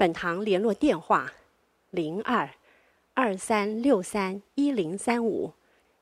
[0.00, 1.30] 本堂联络电话：
[1.90, 2.48] 零二
[3.12, 5.52] 二三六三一零三五，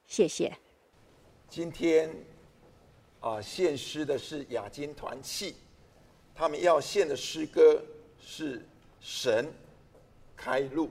[0.07, 0.57] 谢谢。
[1.49, 2.09] 今天
[3.19, 5.57] 啊，献诗的是雅金团契，
[6.33, 7.83] 他们要献的诗歌
[8.21, 8.61] 是
[9.01, 9.53] 《神
[10.37, 10.89] 开路》。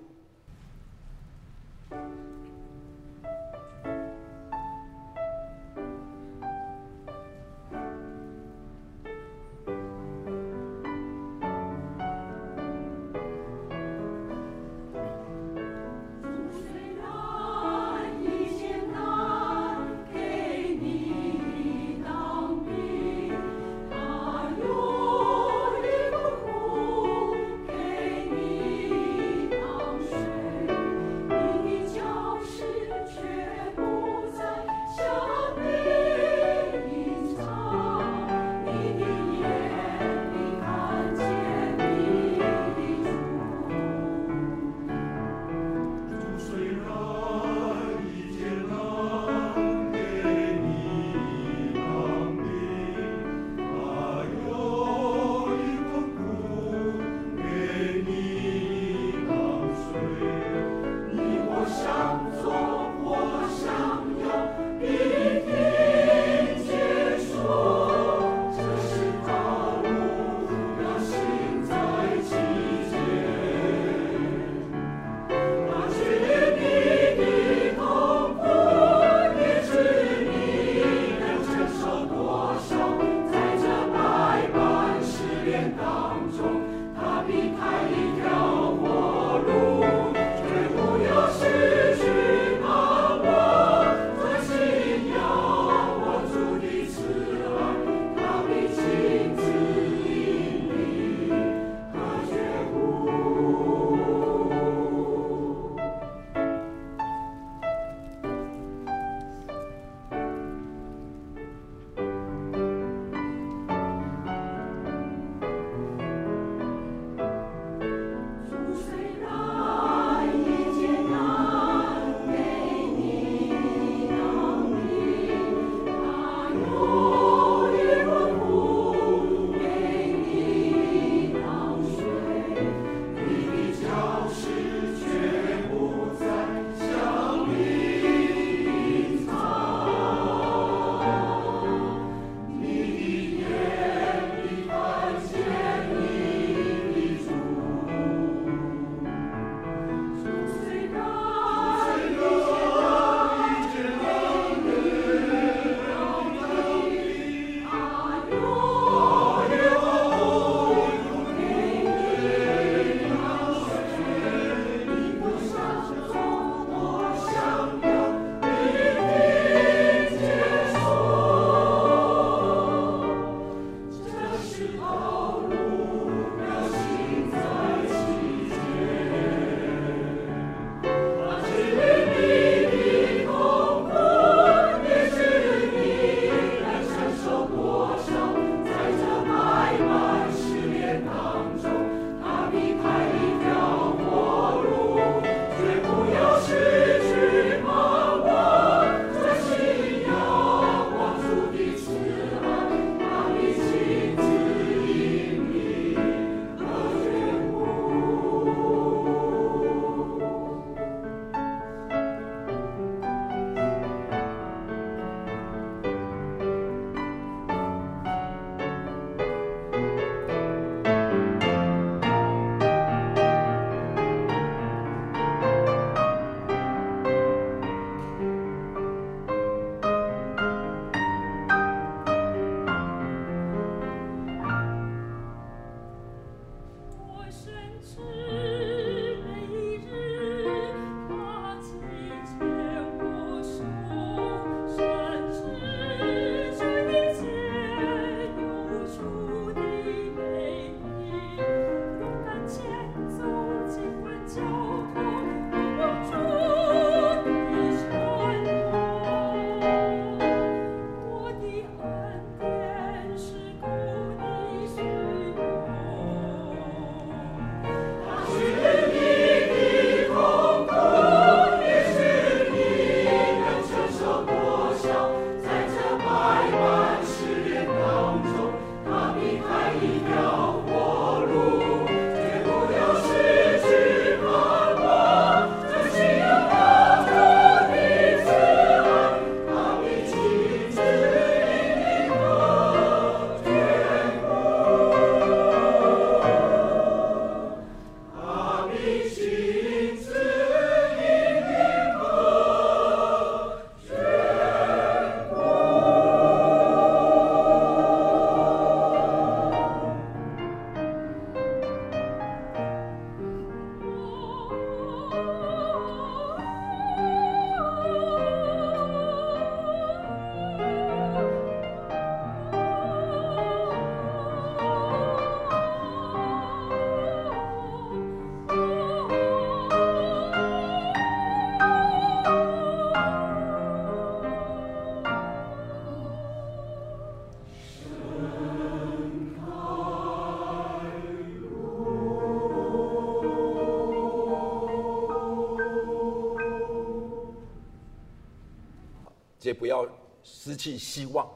[349.58, 349.88] 不要
[350.24, 351.30] 失去希望，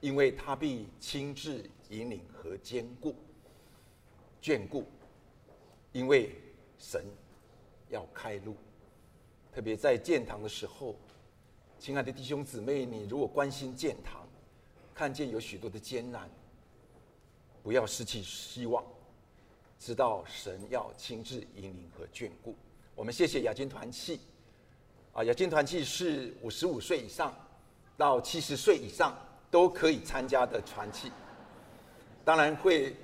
[0.00, 3.14] 因为他必亲自引领和坚固、
[4.42, 4.86] 眷顾，
[5.92, 6.34] 因为
[6.78, 7.04] 神
[7.88, 8.56] 要开路。
[9.52, 10.94] 特别在建堂的时候，
[11.78, 14.28] 亲爱的弟兄姊妹，你如果关心建堂，
[14.94, 16.30] 看见有许多的艰难，
[17.62, 18.84] 不要失去希望，
[19.78, 22.54] 知道神要亲自引领和眷顾。
[22.94, 24.20] 我们谢谢亚金团契，
[25.12, 27.34] 啊，亚金团契是五十五岁以上
[27.96, 29.12] 到七十岁以上
[29.50, 31.10] 都可以参加的团契，
[32.24, 32.94] 当然会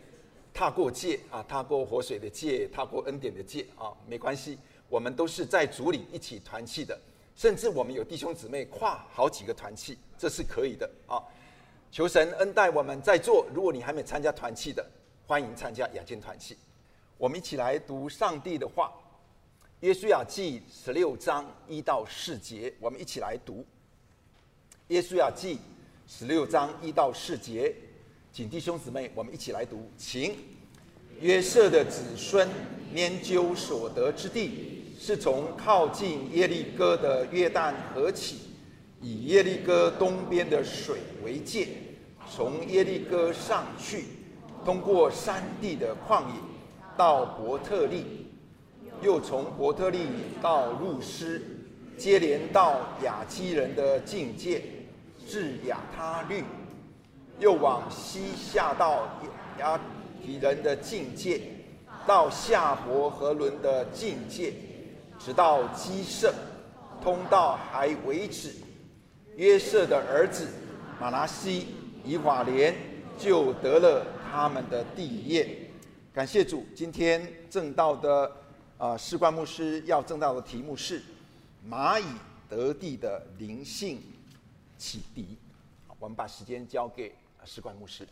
[0.54, 4.58] 踏过界啊，踏过活水的界，踏过恩典的界啊，没关系。
[4.88, 6.96] 我们都是在主里一起团契的，
[7.34, 11.20] 甚至我们有弟兄姊妹跨好几个团契，这是可以的啊！
[11.90, 14.88] 求神恩待我们在座，如果你还没参加团契的，
[15.26, 16.56] 欢迎参加亚金团契。
[17.18, 18.92] 我们一起来读上帝的话，
[19.86, 23.58] 《约书亚记》十六章一到四节，我们一起来读
[24.88, 25.54] 《耶稣亚记》
[26.08, 27.72] 十六章一到四节，
[28.32, 30.34] 请弟兄姊妹，我们一起来读，请
[31.20, 32.48] 约瑟的子孙
[32.94, 34.82] 研究所得之地。
[34.98, 38.38] 是从靠近耶利哥的约旦河起，
[39.00, 41.68] 以耶利哥东边的水为界，
[42.34, 44.06] 从耶利哥上去，
[44.64, 46.34] 通过山地的旷野，
[46.96, 48.25] 到伯特利，
[49.02, 50.06] 又从伯特利
[50.40, 51.40] 到路斯，
[51.96, 54.62] 接连到亚基人的境界，
[55.26, 56.44] 至亚他律，
[57.38, 59.08] 又往西下到
[59.58, 59.78] 亚
[60.24, 61.40] 底人的境界，
[62.06, 64.52] 到夏伯和伦的境界。
[65.18, 66.32] 直到基色，
[67.02, 68.52] 通道还为止。
[69.34, 70.46] 约瑟的儿子
[71.00, 71.68] 马拿西、
[72.04, 72.74] 以法莲
[73.18, 75.48] 就得了他们的地业。
[76.12, 78.30] 感谢主，今天正道的
[78.78, 81.02] 啊，士官牧师要证道的题目是
[81.66, 82.04] 蚂蚁
[82.46, 84.02] 得地的灵性
[84.76, 85.38] 启迪。
[85.98, 87.14] 我们把时间交给
[87.46, 88.06] 士官牧师。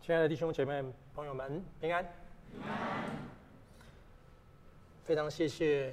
[0.00, 0.82] 亲爱的弟兄姐妹、
[1.14, 2.06] 朋友们，平安。
[5.04, 5.92] 非常谢谢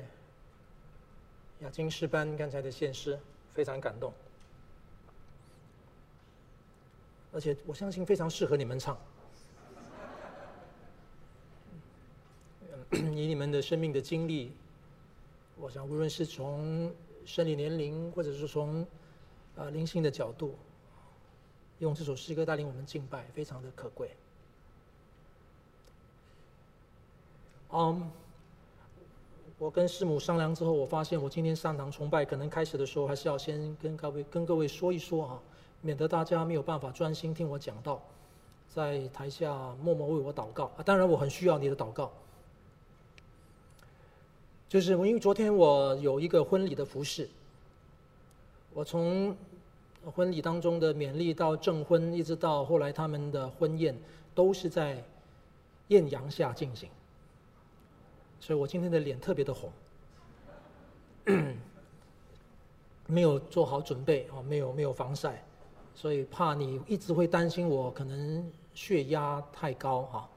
[1.59, 3.19] 亚金诗班刚才的献诗，
[3.53, 4.13] 非常感动，
[7.33, 8.97] 而且我相信非常适合你们唱。
[13.15, 14.51] 以你们的生命的经历，
[15.57, 16.93] 我想无论是从
[17.25, 18.85] 生理年龄，或者是从
[19.55, 20.55] 啊灵性的角度，
[21.79, 24.11] 用这首诗歌带领我们敬拜，非常的可贵。
[27.69, 28.11] 嗯、
[29.57, 35.39] 我跟师母商量之后，我发现我今天上堂崇拜可能开始的时候，还是要先跟各位跟各位说一说啊，
[35.79, 38.01] 免得大家没有办法专心听我讲道，
[38.67, 40.83] 在台下默默为我祷告啊。
[40.83, 42.11] 当然，我很需要你的祷告。
[44.71, 47.29] 就是因为昨天我有一个婚礼的服饰，
[48.73, 49.35] 我从
[50.15, 53.93] 婚礼当中的勉励到证婚，一直到后来他们的婚宴，
[54.33, 55.03] 都是在
[55.89, 56.89] 艳阳下进行。
[58.39, 59.69] 所以我今天的脸特别的红，
[63.07, 65.43] 没有做好准备啊，没有没有防晒，
[65.93, 70.29] 所以怕你一直会担心我可能血压太高哈，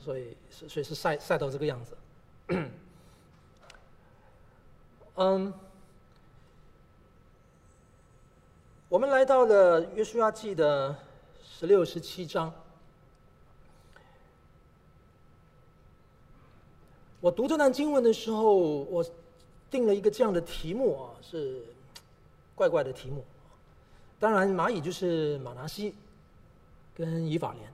[0.00, 1.94] 所以所以是晒晒到这个样子。
[5.20, 5.52] 嗯，
[8.88, 10.94] 我们来到了约书亚记的
[11.42, 12.54] 十六、十七章。
[17.20, 19.04] 我读这段经文的时候，我
[19.68, 21.64] 定了一个这样的题目啊，是
[22.54, 23.24] 怪怪的题目。
[24.20, 25.96] 当然，蚂蚁就是马拿西
[26.94, 27.72] 跟以法莲。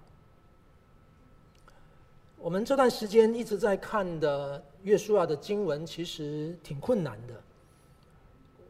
[2.38, 7.42] 我们这段时间一直在看的约书亚的经文，其实挺困难的。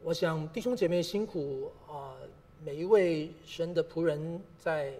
[0.04, 2.14] 我想弟兄姐妹辛苦啊，
[2.64, 4.94] 每一位神的仆人在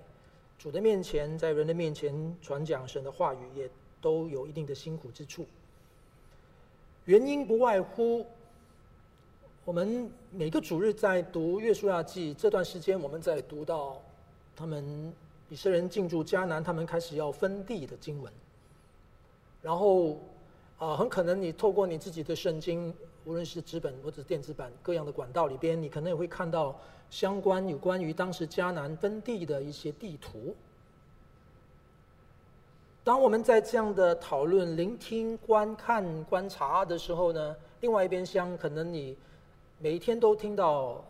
[0.59, 5.47] 主的面前，在人的面前传讲神的话语，也都有一定的辛苦之处。
[7.05, 8.27] 原因不外乎，
[9.65, 14.03] 我们每个主日在读《约书亚记》这段时间，我们在读到
[14.57, 15.13] 他们
[15.49, 18.33] 以色列人进驻迦南，他们开始要分地的经文。
[19.63, 20.19] 然后，
[20.79, 22.93] 啊、很可能你透过你自己的圣经，
[23.25, 26.79] 无论是纸本或者电子版各样的管道里边，你可能也会看到
[27.11, 30.55] 相关有关于当时迦南分地的一些地图。
[33.03, 39.17] 当我们在这样的讨论、聆听、观看、观察的时候呢，另外一边厢可能你
[39.79, 41.05] 每一天都听到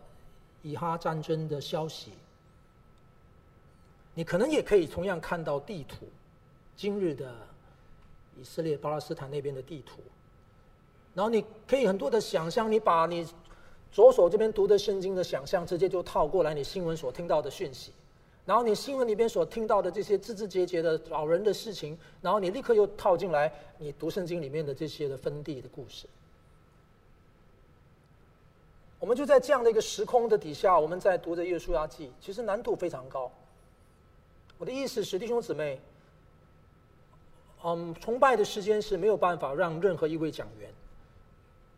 [0.62, 2.12] 以哈战争的消息，
[4.12, 6.06] 你可能也可以同样看到地图，
[6.76, 7.33] 今日的
[8.45, 10.03] 以色列、巴勒斯坦那边的地图，
[11.15, 13.27] 然后你可以很多的想象，你把你
[13.91, 17.91] 左手这边读的圣经的想象，直接就套过来你新闻所听到的讯息，
[18.45, 26.07] 然后你新闻里边所听到的这些枝枝节节的老人的事情，然后你立刻又套进来你读圣经里面的这些的分地的故事。
[29.01, 33.33] 我们就在这样的一个时空的底下，我们在读着《约书亚记》，其实难度非常高。
[34.59, 35.81] 我的意思是，弟兄姊妹，
[37.66, 40.71] 嗯，崇拜的时间是没有办法让任何一位讲员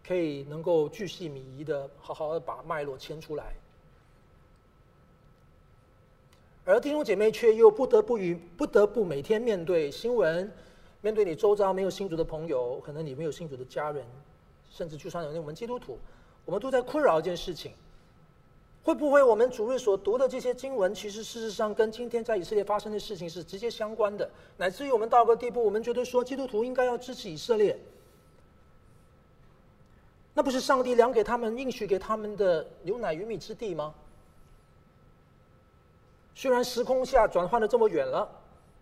[0.05, 3.55] 可以能够巨细靡遗的好好的把脉络牵出来，
[6.65, 10.51] 而弟兄姐妹却又不得不与不得不每天面对新闻，
[11.01, 14.05] 面对你周遭没有信主的朋友，可能你没有信主的家人，
[14.69, 15.99] 甚至就算有那我们基督徒，
[16.45, 17.73] 我们都在困扰一件事情。
[18.87, 27.77] 会不会我们主日所读的这些经文，其实事实上跟今天在以色列发生的事情是直接相关的，乃至于我们到个地步，我们觉得说基督徒应该要支持以色列，
[30.35, 33.93] 那不是上帝量给他们应许给他们的牛奶与蜜之地吗？
[36.37, 38.31] 虽然时空下转换的这么远了，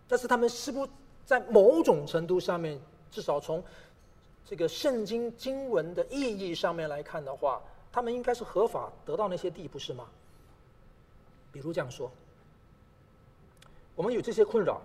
[0.07, 0.87] 但是他们是不
[1.25, 3.63] 在某种程度上面，至少从
[4.45, 7.59] 这个圣经经文的意义上面来看的话。
[7.95, 10.05] 他们应该是合法得到那些地，不是吗？
[11.53, 12.11] 比如这样说，
[13.95, 14.81] 我们有这些困扰，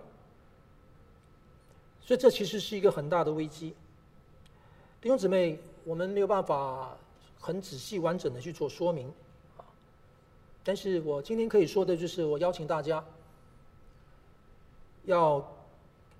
[1.99, 3.75] 所以这其实是一个很大的危机。
[5.01, 6.97] 弟兄姊妹，我们没有办法
[7.37, 9.09] 很仔细完整的去做说明，
[9.57, 9.67] 啊，
[10.63, 13.03] 但是我今天可以说的就是，我邀请大家，
[15.03, 15.45] 要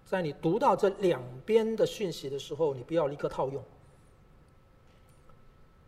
[0.05, 3.63] 在你读到这两边的讯息的时候，你不要立刻套用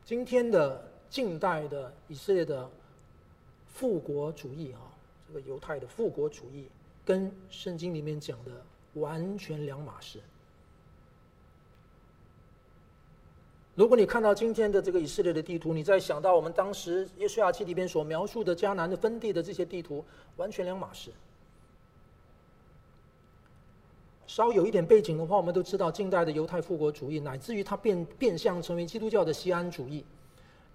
[0.05, 0.92] 今天的。
[1.13, 2.67] 近代的以色列的
[3.67, 4.81] 复国主义啊，
[5.27, 6.67] 这个犹太的复国主义，
[7.05, 8.51] 跟圣经里面讲的
[8.95, 10.19] 完全两码事。
[13.75, 20.03] 如果你看到今天的这个以色列的地图，你再想到我们当时耶书亚记里边所描述的迦南的分地的这些地图，
[20.37, 21.11] 完全两码事。
[24.25, 30.03] 稍有一点背景的话，我们都知道近代的犹太复国主义，乃至于它变变相成为基督教的锡安主义。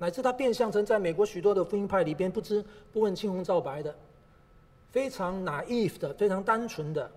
[0.00, 3.92] 乃至他变相成在美国许多的福音派里边，不知不问青红皂白的，
[4.92, 7.10] 非常 naive 的，非常单纯的，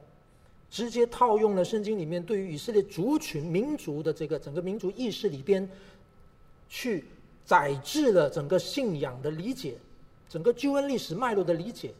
[0.67, 5.69] 直接套用了圣经里面对于以色列族群民族的这个整个民族意识里边，
[6.67, 7.05] 去
[7.45, 9.77] 载制了整个信仰的理解，
[10.27, 11.93] 整个救恩历史脉络的理解，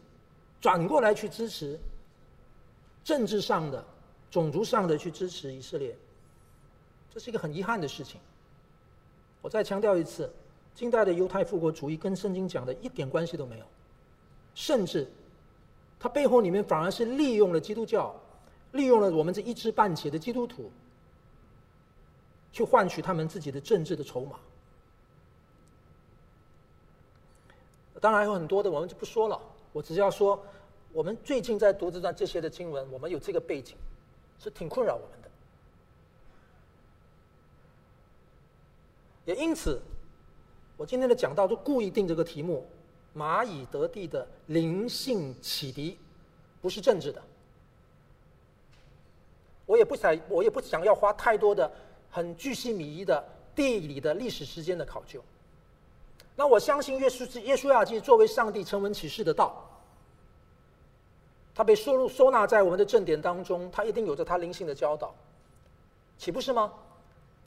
[0.60, 1.78] 转过来去支持
[3.04, 3.84] 政治上的、
[4.32, 5.96] 种族上的去支持以色列，
[7.14, 8.20] 这是一个很遗憾的事情。
[9.40, 10.28] 我再强调一次。
[10.74, 13.66] 近代的犹太复国主义跟圣经讲的一点关系都没有，
[14.54, 15.06] 甚至，
[16.00, 18.14] 它背后里面反而是利用了基督教，
[18.72, 20.72] 利用了我们这一知半解的基督徒，
[22.52, 24.40] 去换取他们自己的政治的筹码。
[28.00, 29.40] 当然有很多的，我们就不说了。
[29.72, 30.42] 我只要说，
[30.92, 33.76] 我们最近在读这段这些的经文，我们有这个背景，
[34.40, 35.30] 是挺困扰我们的，
[39.26, 39.80] 也因此。
[40.82, 42.66] 我今天的讲道就故意定这个题目：
[43.16, 45.96] 蚂蚁得地的灵性启迪，
[46.60, 47.22] 不是政治的。
[49.64, 51.70] 我也不想，我也不想要花太多的
[52.10, 53.24] 很巨细靡遗的
[53.54, 55.22] 地理的历史时间的考究。
[56.34, 59.64] 那我相信约书约书亚记作为上帝成文启示的道，
[61.54, 65.14] 它被收入收纳在我们的正典当中，它一定有着它灵性的教导，
[66.18, 66.72] 岂不是吗？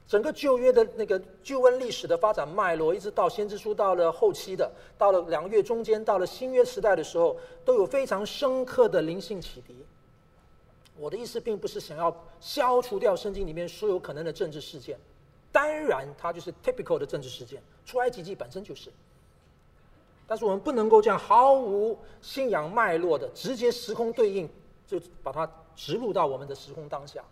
[0.07, 9.75] 整个旧约的那个旧恩历史的发展脉络，一直到先知书到了后期的，到了两个月中间，到了新约时代的时候，都有非常深刻的灵性启迪。
[10.97, 14.97] 我的意思并不是想要消除掉圣经里面所有可能的政治事件，
[15.51, 18.91] 当然它就是 typical 的政治事件，出埃及记本身就是。
[20.27, 24.49] 但是我们不能够这样毫无信仰脉络的直接时空对应，
[24.87, 27.23] 就把它植入到我们的时空当下。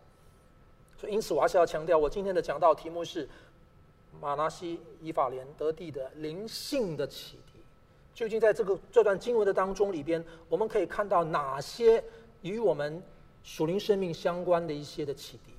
[1.10, 3.28] 因此，我还是要强调，我今天的讲道题目是
[4.22, 7.60] 马拉西、以法莲得地的灵性的启迪。
[8.14, 12.04] 究竟在这个这段经文的当中里边，我们可以看到哪些
[12.42, 13.02] 与我们
[13.44, 15.52] 属灵生命相关的一些的启迪？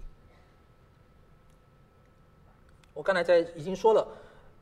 [2.94, 4.06] 我刚才在已经说了，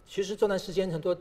[0.07, 1.15] 其实这段时间很多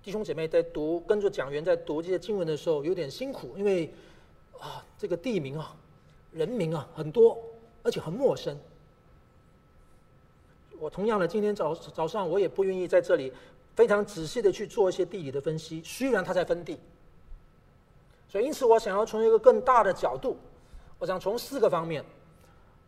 [0.00, 3.92] 弟兄姐妹在读，跟着讲员在读这些经文的时候有点辛苦，因为
[4.60, 5.76] 啊，这个地名啊、
[6.30, 7.36] 人名啊很多，
[7.82, 8.56] 而且很陌生。
[10.82, 13.32] 我同样的，今天早早上我也不愿意在这里
[13.76, 16.76] 非常仔细的去做一些地理的分析，虽然它在分地。
[18.28, 20.36] 所以，因此我想要从一个更大的角度，
[20.98, 22.04] 我想从四个方面，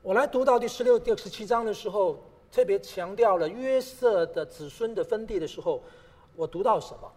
[0.03, 2.19] 我来读到第十六、第十七章的时候，
[2.51, 5.81] 特别强调了约瑟的子孙的分地的时候，
[6.35, 7.13] 我读到什么？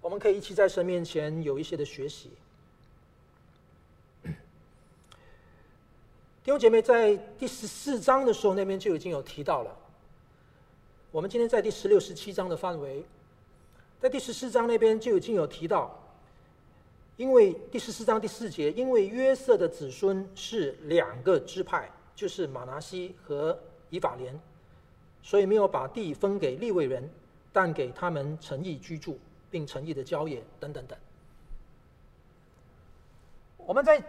[0.00, 2.30] 我们可以一起在神面前有一些的学习。
[6.44, 9.74] 弟兄姐妹，在第十四章的时候，那边就已经有提到了。
[11.10, 13.02] 我们今天在第十六、十七章的范围，
[13.98, 15.98] 在第十四章那边就已经有提到，
[17.16, 23.58] 因为第十四章第四节，因为约瑟的子孙是两个支派，就是马拿西和
[23.88, 24.38] 以法莲，
[25.22, 27.08] 所以没有把地分给利未人，
[27.54, 29.18] 但给他们诚意居住，
[29.50, 30.98] 并诚意的郊野等等等。
[33.56, 34.04] 我们在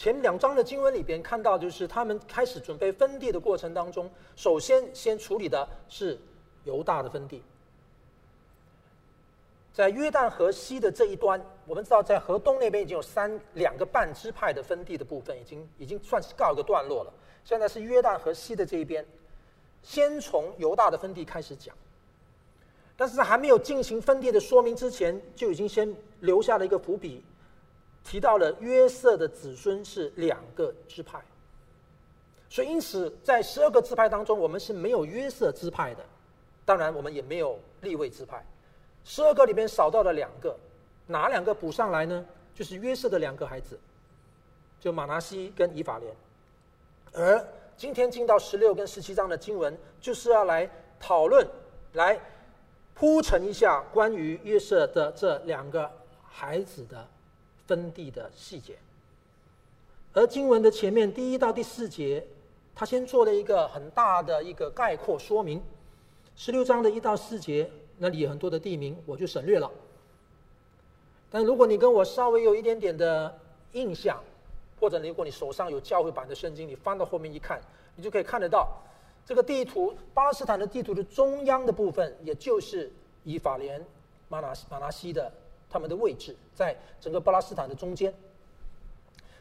[0.00, 6.18] 前两章的经文里边看到，就是他们开始准备分地的过程当中，首先先处理的是
[6.64, 7.42] 犹大的分地。
[9.74, 17.12] 在约旦河西的这一端，我们知道在河东那边已经有三两个半支派的分地的部分，已经已经算是告一个段落了。
[17.44, 19.04] 现在是约旦河西的这一边，
[19.82, 21.76] 先从犹大的分地开始讲。
[22.96, 27.22] 但是在还没有进行分地的说明之前，就已经先留下了一个伏笔。
[28.02, 31.20] 提到了约瑟的子孙是两个支派，
[32.48, 36.04] 所以因此在十二个支派当中，我们是没有约瑟支派的，
[36.64, 38.44] 当然我们也没有利未支派。
[39.04, 40.56] 十二个里边少到了两个，
[41.06, 42.24] 哪两个补上来呢？
[42.54, 43.78] 就是约瑟的两个孩子，
[44.80, 46.14] 就马拿西跟以法莲。
[47.12, 47.42] 而
[47.76, 51.46] 今天进到十六跟十七章的经文，就是要来讨论，
[51.94, 52.20] 来
[52.94, 55.90] 铺陈一下关于约瑟的这两个
[56.28, 57.08] 孩子的。
[57.70, 58.76] 分地的细节，
[60.12, 62.26] 而经文的前面第一到第四节，
[62.74, 65.62] 他先做了一个很大的一个概括说明。
[66.34, 69.70] 十六章的一到四节，那里有很多的地名，我就省略了。
[71.30, 73.38] 但如果你跟我稍微有一点点的
[73.70, 74.20] 印象，
[74.80, 77.62] 或者如果你手上有教会版的圣经，你翻到后面一看，
[77.94, 78.82] 你就可以看得到
[79.24, 82.90] 这个地图，巴勒斯坦的地图的中央的部分，也就是
[83.22, 83.80] 以法莲、
[84.28, 85.32] 马拿马拿西的。
[85.70, 88.12] 他们的位置在整个巴勒斯坦的中间，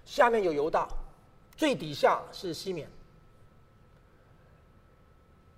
[0.05, 0.87] 下面有犹大，
[1.57, 2.87] 最底下是西缅。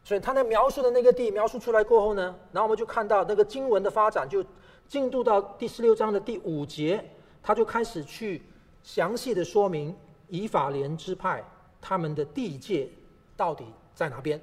[0.03, 4.43] 所以他那描述的那个地描述出来过后呢，然后我们就看到那个经文的发展，就
[4.87, 7.03] 进度到第十六章的第五节，
[7.43, 8.41] 他就开始去
[8.81, 9.95] 详细的说明
[10.27, 11.43] 以法莲支派
[11.79, 12.89] 他们的地界
[13.37, 14.41] 到底在哪边。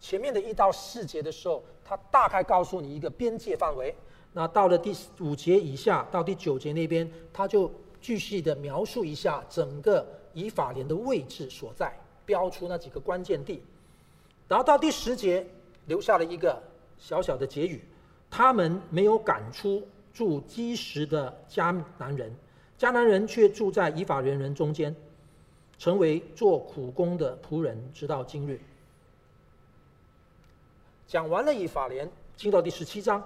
[0.00, 3.94] 前面的一到四节的时候，他大概告诉你一个边界范围。
[4.38, 7.68] 那到了第五节以下到第九节那边，他就
[8.00, 11.92] 继续的描述一下整个以法莲的位置所在，
[12.24, 13.60] 标出那几个关键地。
[14.46, 15.44] 然后到第十节
[15.86, 16.62] 留下了一个
[17.00, 17.82] 小小的结语：
[18.30, 19.82] 他们没有赶出
[20.14, 22.32] 住基石的迦南人，
[22.78, 24.94] 迦南人却住在以法莲人中间，
[25.80, 28.60] 成为做苦工的仆人，直到今日。
[31.08, 33.20] 讲完了以法莲，进到第十七章。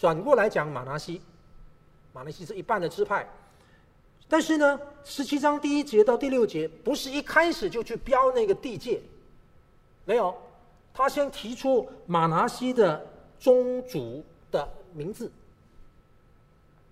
[0.00, 1.20] 转过来讲，马拿西，
[2.12, 3.28] 马拿西是一半的支派，
[4.28, 9.00] 但是呢，十七章第一节到第六节不是一开始就去标那个地界，
[10.04, 10.32] 没有，
[10.94, 13.04] 他先提出马拿西的
[13.40, 15.32] 宗族的名字，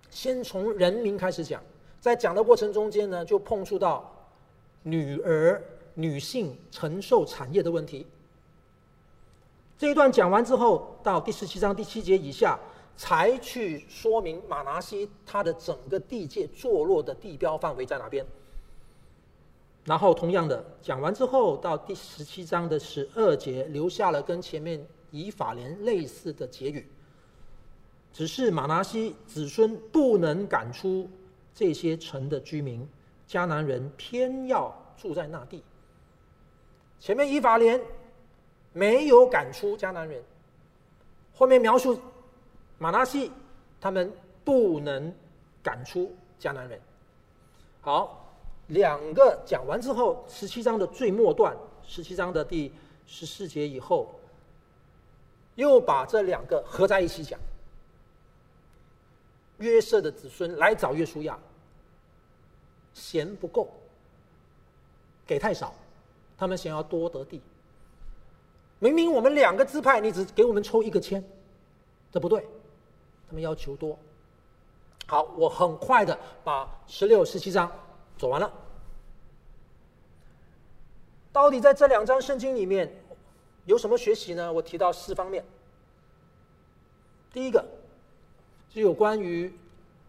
[0.09, 1.63] 先从人名开始讲，
[2.01, 4.13] 在讲的过程中间呢，就碰触到
[4.83, 8.05] 女儿、女性承受产业的问题。
[9.77, 12.59] 这一段讲完之后，到第十七章第七节以下。
[12.97, 18.25] 才去说明马拿西他的整个地界坐落的地标范围在哪边。
[19.85, 26.85] 然后同样的讲完之后，到第十七章的十二节，留下了跟前面以法莲类似的结语。
[28.11, 31.07] 只是马拿西子孙不能赶出
[31.53, 32.85] 这些城的居民，
[33.29, 35.63] 迦南人偏要住在那地。
[36.99, 37.79] 前面以法莲
[38.73, 40.21] 没有赶出迦南人，
[41.35, 41.97] 后面描述。
[42.77, 43.31] 马拿西，
[43.81, 44.11] 他们
[44.43, 45.13] 不能
[45.63, 46.79] 赶出迦南人。
[47.81, 48.29] 好，
[48.67, 52.71] 两个讲完之后，十七章的最末段，十七章的第
[53.05, 54.13] 十四节以后，
[55.55, 57.39] 又把这两个合在一起讲。
[59.57, 61.39] 约瑟的子孙来找约书亚，
[62.93, 63.67] 嫌不够，
[65.25, 65.73] 给太少，
[66.37, 67.41] 他们想要多得地。
[68.77, 71.23] 明明我们两个支派，你只给我们抽一个签，
[72.11, 72.45] 这不对。
[73.27, 73.97] 他们要求多，
[75.05, 77.69] 好，我很快的把十六、十七章
[78.17, 78.51] 走完了。
[81.33, 82.91] 到底在这两章圣经里面
[83.65, 84.51] 有什么学习呢？
[84.51, 85.45] 我提到四方面。
[87.31, 87.63] 第一个
[88.73, 89.53] 是有关于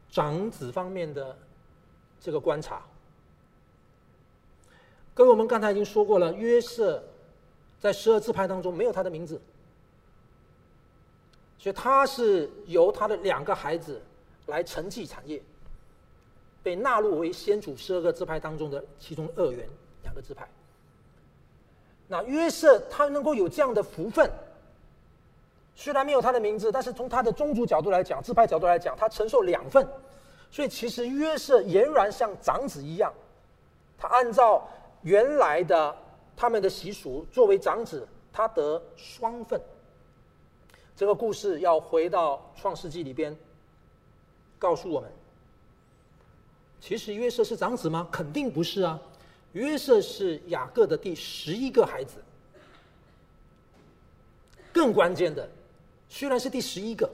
[0.09, 1.37] 长子方面的
[2.21, 2.83] 这个观察。
[5.13, 7.03] 各位，我们刚才已经说过了，约瑟
[7.81, 9.41] 在十二支派当中没有他的名字，
[11.59, 14.01] 所以他是由他的两个孩子
[14.47, 15.43] 来承继产业，
[16.63, 19.69] 被纳入为先祖十二个支派当中的其中二员，
[20.03, 20.49] 两个支派。
[22.07, 24.31] 那约瑟他能够有这样的福分，
[25.75, 29.87] 虽然没有他的名字，但是从他的宗族角度来讲，支派角度来讲，他承受两份，
[30.51, 33.13] 所以其实约瑟俨然像长子一样，
[33.99, 34.67] 他按照
[35.03, 35.95] 原来的
[36.37, 39.61] 他们的习俗，作为长子，他得双份。
[40.99, 43.33] 这个故事要回到创世纪里边，
[44.59, 45.09] 告诉我们，
[46.81, 48.09] 其实约瑟是长子吗？
[48.11, 49.01] 肯定不是啊。
[49.53, 52.17] 约瑟是雅各的第十一个孩子，
[54.73, 55.49] 更关键的，
[56.09, 57.09] 虽然是第十一个，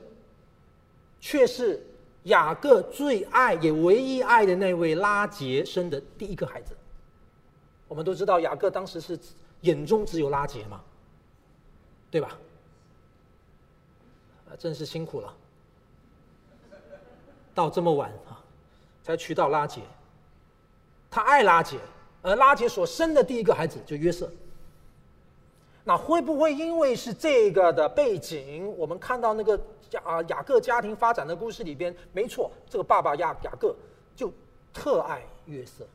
[1.20, 1.84] 却是
[2.22, 6.74] 雅各最爱也唯一爱的那位拉杰生的第一个孩子。
[7.86, 9.18] 我们都知道雅各当时是
[9.60, 10.80] 眼中只有拉杰嘛，
[12.10, 12.38] 对吧？
[14.56, 15.34] 真是辛苦了，
[17.54, 18.40] 到这么晚啊，
[19.02, 19.80] 才娶到拉杰，
[21.10, 21.78] 他爱拉杰。
[22.26, 24.32] 而拉杰所生的第一个孩子就约瑟，
[25.84, 29.60] 那会不会因为是这个的背景，我们看到那个
[30.02, 33.76] 啊雅各家庭发展的故事里边，没错，这个爸爸雅雅各
[34.16, 34.32] 就
[34.72, 35.86] 特爱约瑟。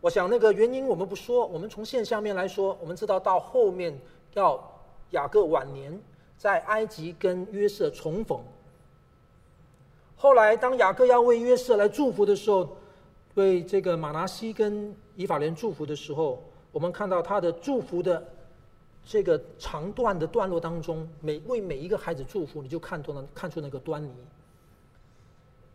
[0.00, 3.94] 我想那个原因我们不说，我们从现象面来说，我们知道到后面
[4.34, 5.98] 到雅各晚年
[6.36, 8.40] 在埃及跟约瑟重逢。
[10.16, 12.76] 后来，当雅各要为约瑟来祝福的时候，
[13.34, 18.26] 为这个马拿西跟以法莲祝福的时候，我们看到他的祝福的
[19.04, 24.10] 这个长段的段落当中，每为每一个孩子祝福，你就看出了看出那个端倪。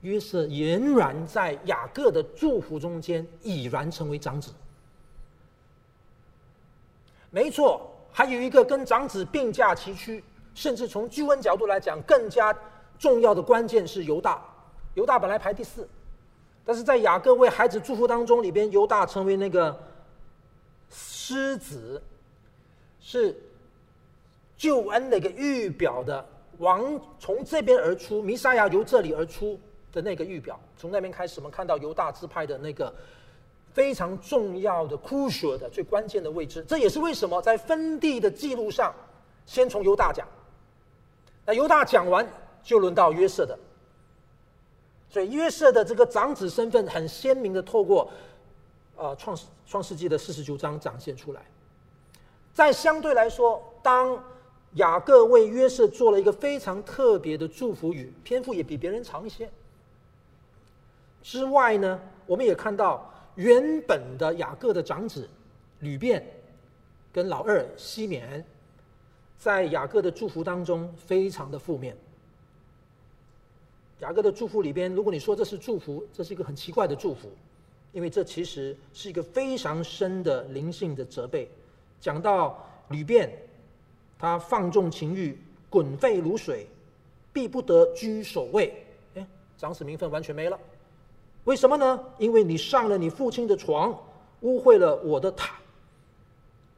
[0.02, 4.52] 约瑟俨然在雅各的祝福中间，已然成为长子。
[7.30, 10.24] 没错，还有一个跟长子并驾齐驱，
[10.56, 12.56] 甚至从救恩角度来讲，更加。
[13.00, 14.42] 重要的关键是犹大，
[14.94, 15.86] 犹大本来排第四，
[16.64, 19.78] 但是在雅各为孩子祝福当中里边，犹大成为那个
[20.90, 22.02] 狮子，
[23.02, 23.36] 是
[24.56, 26.26] 救恩那个预表的
[26.60, 29.60] 王从这边而出，弥赛亚由这里而出
[29.92, 30.58] 的那个预表。
[30.78, 32.94] 从那边开始，我们看到犹大支派的那个
[33.74, 36.64] 非常重要的 crucial 的最关键的位置。
[36.68, 38.94] 这也是为什么在分地的记录上，
[39.46, 40.28] 先从犹大讲。
[41.46, 42.28] 那犹大讲完。
[42.66, 43.60] 就轮到约瑟的，
[45.10, 48.10] 所以约瑟的这个长子身份很鲜明的透过，
[48.96, 51.42] 呃创创世纪的四十九章展现出来。
[52.54, 54.18] 在相对来说，当
[54.76, 59.50] 雅各为约瑟做了一个非常特别的祝福语，篇幅也比别人长一些。
[61.22, 65.28] 之外呢，我们也看到原本的雅各的长子
[65.80, 66.24] 吕便
[67.12, 68.44] 跟老二西缅，
[69.38, 71.96] 在雅各的祝福当中非常的负面。
[74.00, 77.32] 雅各的祝福里边，如果你说这是祝福，这是一个很奇怪的祝福，
[77.92, 81.50] 因为这其实是一个非常深的灵性的责备。
[82.02, 83.32] 讲到吕便，
[84.20, 85.38] 他放纵情欲，
[85.70, 86.68] 滚沸如水，
[87.32, 88.74] 必不得居首位。
[89.16, 89.26] 哎，
[89.58, 90.60] 长子名分完全没了。
[91.46, 92.00] 为什么呢？
[92.18, 93.98] 因为你上了你父亲的床，
[94.42, 95.56] 污秽了我的塔。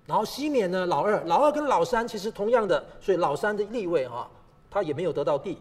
[0.08, 4.30] 然后西缅呢，老二，老二跟老三其实同样的，所以老三的立位哈，
[4.70, 5.58] 他也没有得到地。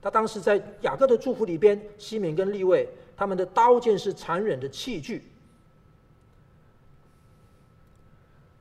[0.00, 5.24] 他当时在雅各的祝福里边，西缅跟利位，他们的刀剑是残忍的器具。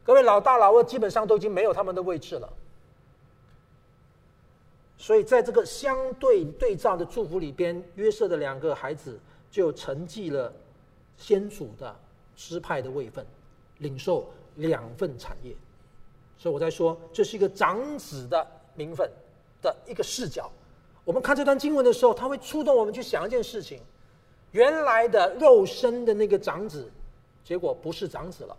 [0.04, 2.50] 各位老大老二基本上都已经没有他们的位置了，
[4.98, 10.52] 所以在这个相对对照的祝福里边，约瑟的两个孩子就承继了
[11.18, 11.96] 先祖的
[12.36, 13.26] 支派的位分，
[13.80, 15.56] 领受两份产业。
[16.38, 19.10] 所以我在说，这是一个长子的名分
[19.62, 20.52] 的一个视角。
[21.04, 23.82] 我们看这段经文的时候，它会触动我们去想一件事情：
[24.52, 26.92] 原来的肉身的那个长子，
[27.44, 28.56] 结果不是长子了，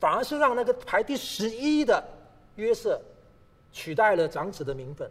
[0.00, 2.02] 反而是让那个排第十一的
[2.56, 3.00] 约瑟
[3.72, 5.10] 取代了长子的名分。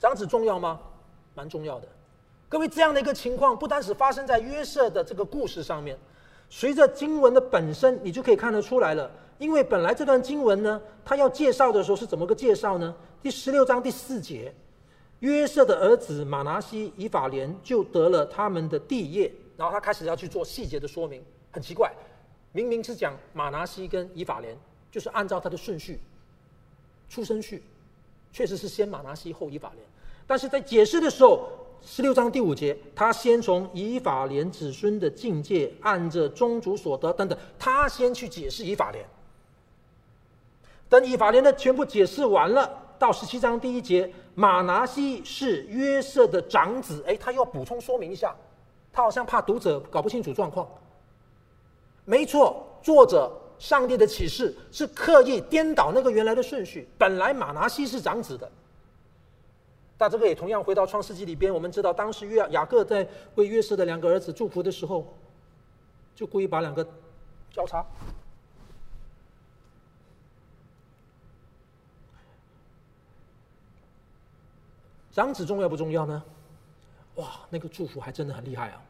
[0.00, 0.80] 长子重要吗？
[1.34, 1.86] 蛮重要的。
[2.48, 5.98] 各位，这样的一个情况不单是发生在约瑟的这个故事上面，
[6.48, 9.10] 随着经文的本身，你就可以看得出来了。
[9.38, 12.94] 因为本来这段经文呢，他要介绍的时候是怎么个介绍呢？
[13.20, 14.54] 第十六章第四节，
[15.18, 21.20] 约瑟的儿子马拿西、以法莲就得了他们的地业，然后他开始要去做细节的说明。
[21.50, 21.92] 很奇怪，
[22.52, 24.56] 明明是讲马拿西跟以法莲，
[24.88, 26.00] 就是按照他的顺序、
[27.10, 27.64] 出生序，
[28.32, 29.84] 确实是先马拿西后以法莲，
[30.28, 31.48] 但是在解释的时候，
[31.82, 39.04] 十六章第五节，他先从以法莲子孙的境界，按着宗族所得等等，他先去解释以法莲。
[40.88, 47.02] 等以法莲的全部解释完了，到十七章第一节，马拿西是约瑟的长子。
[47.06, 48.34] 哎，他又要补充说明一下，
[48.92, 50.68] 他好像怕读者搞不清楚状况。
[52.04, 56.88] 没错，作者上帝的启示是刻意颠倒那个原来的顺序。
[56.96, 58.48] 本来马拿西是长子的，
[59.98, 65.16] 但这个也同样回到创世纪里边，我们知道当时约雅各在为约瑟的两个儿子祝福的时候，
[66.14, 66.86] 就故意把两个
[67.50, 67.84] 交叉。
[75.12, 76.22] 长子重要不重要呢？
[77.14, 78.82] 哇，那个祝福还真的很厉害啊！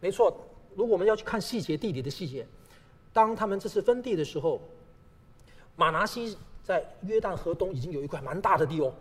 [0.00, 0.36] 没错，
[0.74, 2.46] 如果我们要去看细节，地理的细节，
[3.10, 4.60] 当他们这次分地的时候，
[5.74, 8.92] 马拿西在约旦河东已经有一块蛮大的地哦。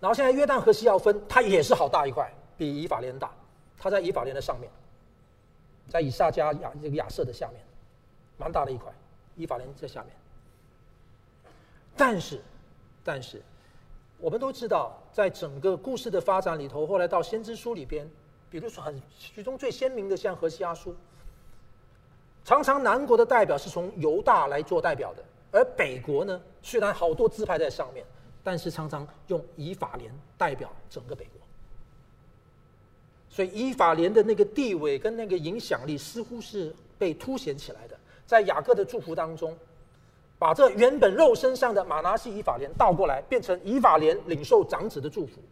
[0.00, 3.30] 然后现在约旦河西要分，它也是好大一块，比以法莲大。
[3.78, 4.70] 它在以法莲的上面，
[5.88, 7.60] 在以撒加亚这个亚瑟的下面，
[8.36, 8.92] 蛮大的一块。
[9.36, 10.12] 以法莲在下面，
[11.96, 12.40] 但是，
[13.04, 13.40] 但是。
[14.20, 18.04] 我们都知道，在整个故事的发展里头，后来到先知书里边，
[18.50, 20.92] 比如说很其中最鲜明的，像何西阿书，
[22.44, 28.04] 常常南国的代表是从犹大来做代表的，而北国呢，虽然好多支派在上面，
[28.42, 31.40] 但是常常用以法莲代表整个北国。
[33.28, 39.56] 所以以法莲的那个地位跟那个影响力，似乎是被凸显起来的，在雅各的祝福当中。
[40.40, 45.42] 把这原本肉身上的马拿西以法莲倒过来，变成以法莲领受长子的祝福。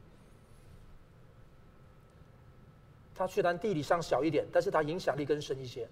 [3.12, 5.88] 他虽然地理上小一点，但是他影响力更深一些。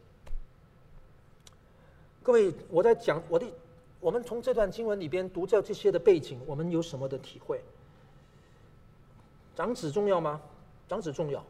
[2.22, 3.44] 各位，我在讲我的，
[4.04, 7.58] 我们从这段经文里边读到这些的背景，我们有什么的体会？
[9.56, 10.42] 长子重要吗？
[10.86, 11.42] 长子重要。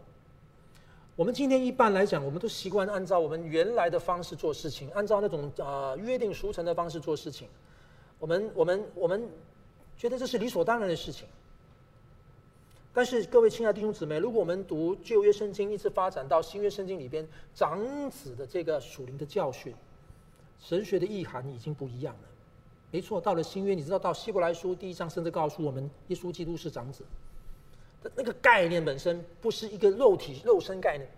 [1.17, 7.49] 我们今天一般来讲，我们都习惯按照我们原来的方式做事情，按照那种啊、约定俗成的方式做事情。
[8.21, 9.29] 我们我们我们
[9.97, 11.27] 觉得这是理所当然的事情。
[12.93, 19.75] 但是各位亲爱的弟兄姊妹，如果我们读旧约圣经，一直发展到新约圣经里边，长子的这个属灵的教训、
[20.61, 22.29] 神学的意涵已经不一样了。
[22.95, 27.03] 没错，到了新约，你知道到希伯来书第一章甚至告诉我们，耶稣基督是长子。
[28.15, 31.11] 那个概念本身不是一个肉体肉身概念，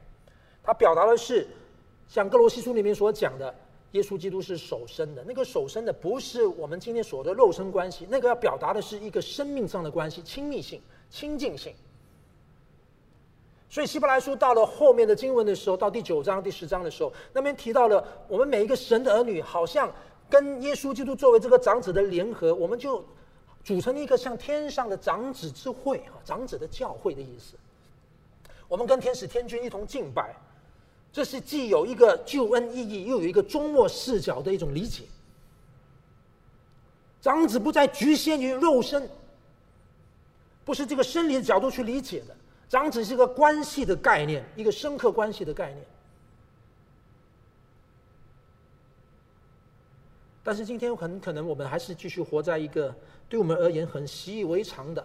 [0.62, 1.46] 它表达的是
[2.08, 3.54] 像哥罗西书里面所讲的，
[3.90, 5.22] 耶稣基督是首生的。
[5.28, 11.74] 那个首生的不是我们今天所说的肉身关系，那个要表达的是一个生命上的关系，亲密性、亲近性。
[13.68, 19.92] 所以希伯来书到了后面的经文的时候，到第九章、第十章的时候，那边提到了我们每一个神的儿女，好像
[20.28, 23.04] 跟耶稣基督作为这个长子的联合，我们就。
[23.64, 27.56] 组成一个像天上的长子之会啊，长子的教会的意思。
[28.68, 30.36] 我们跟天使天君一同敬拜，
[31.12, 35.02] 这是既有一个救恩意义，又有一个终末视角的一种理解。
[37.20, 39.10] 长子不再局限于肉身，
[40.64, 42.36] 不是这个生理的角度去理解的。
[42.68, 45.84] 长子是一个关系的概念，一个深刻关系的概念。
[50.46, 52.94] 但是今天很可能我们还是继续活在一个。
[53.28, 55.04] 对我们而言很习以为常的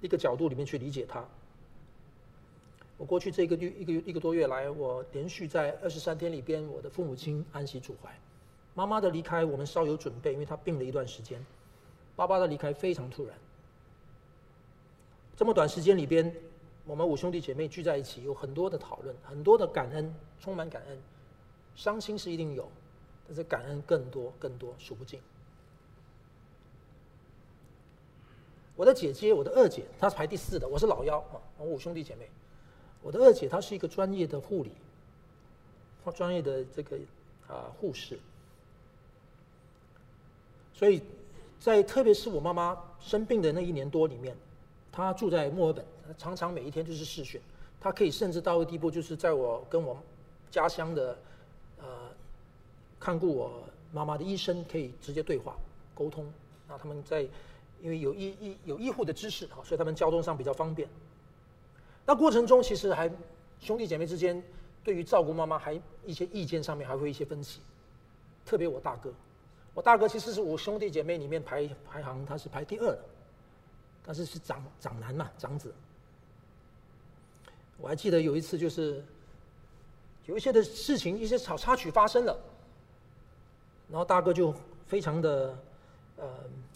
[0.00, 1.24] 一个角度里面去理解它。
[2.96, 8.12] 我过去这个月一个一个多月来，我连续在二十三天里边，我的父母亲安息主怀。
[8.74, 11.40] 妈妈的离开我们稍有准备，因为她病了一段时间。
[12.16, 13.38] 爸爸的离开非常突然。
[15.36, 16.34] 这么短时间里边，
[16.84, 20.98] 我们五兄弟姐妹聚在一起，有很多的讨论，很多的感恩，充满感恩。
[21.74, 22.68] 伤心是一定有。
[23.26, 25.18] 但是感恩更多更多数不尽。
[28.76, 32.28] 我的姐姐，我的二姐，她是排第四的，我是老幺啊，我五兄弟姐妹。
[33.00, 34.72] 我的二姐她是一个专业的护理，
[36.04, 36.98] 她专业的这个
[37.48, 38.18] 啊护士。
[40.74, 41.00] 所以
[41.58, 44.36] 在特别是我妈妈生病的那一年多里面，
[44.92, 45.82] 她住在墨尔本，
[46.18, 47.40] 常常每一天就是视讯。
[47.80, 49.96] 她可以甚至到一个地步，就是在我跟我
[50.50, 51.16] 家乡的。
[53.04, 53.62] 看顾我
[53.92, 55.54] 妈妈的医生可以直接对话
[55.94, 56.24] 沟通，
[56.66, 57.20] 那他们在
[57.82, 60.88] 因为有医医有医护的知识啊，所以他们交通上比较方便。
[62.06, 63.10] 那过程中其实还
[63.60, 64.42] 兄弟姐妹之间
[64.82, 67.60] 对于照顾妈妈还一些意见上面还会一些分歧，
[68.46, 69.12] 特别我大哥，
[69.74, 73.04] 我大哥其实是五兄弟姐妹里面排排行他是排第二的，
[74.02, 75.74] 但是是长长男嘛，长子。
[77.76, 79.04] 我还记得有一次就是
[80.24, 82.34] 有一些的事情一些小插曲发生了。
[83.90, 84.54] 然后大哥就
[84.86, 85.56] 非常的
[86.16, 86.28] 呃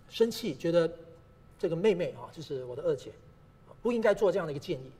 [0.09, 0.91] 生气，觉得
[1.59, 3.13] 这个妹妹啊，就是我的二姐，
[3.83, 4.93] 不应该做这样的一个建议。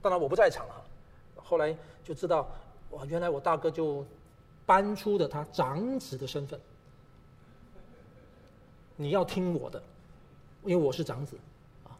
[0.00, 0.82] 当然我不在场啊，
[1.36, 2.48] 后来就知道
[2.90, 4.04] 哇，原来我大哥就
[4.64, 6.60] 搬出的他长子的身份。
[8.94, 9.82] 你要听我的，
[10.64, 11.36] 因为我是长子，
[11.84, 11.98] 啊，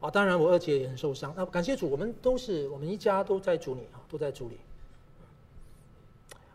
[0.00, 1.32] 啊，当然我二姐也很受伤。
[1.36, 4.58] 那感谢主，我们都是我们一家都在主里啊，都在主里。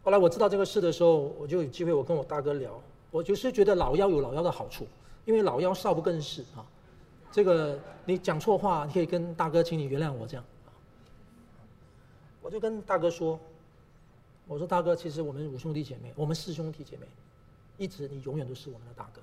[0.06, 4.88] 后来我知道这个事的时候，我就有机会我跟我大哥聊，我就是觉得老幺有老幺的好处，
[5.26, 6.64] 因为老幺少不更事啊。
[7.32, 10.46] 这个你讲错话，你可以跟大哥，请你原谅我这样。
[12.40, 13.40] 我就跟大哥说，
[14.46, 17.08] 我说大哥，其实我们五兄弟姐妹，我们四兄弟姐妹，
[17.80, 19.20] 一直你永远都是我们的大哥。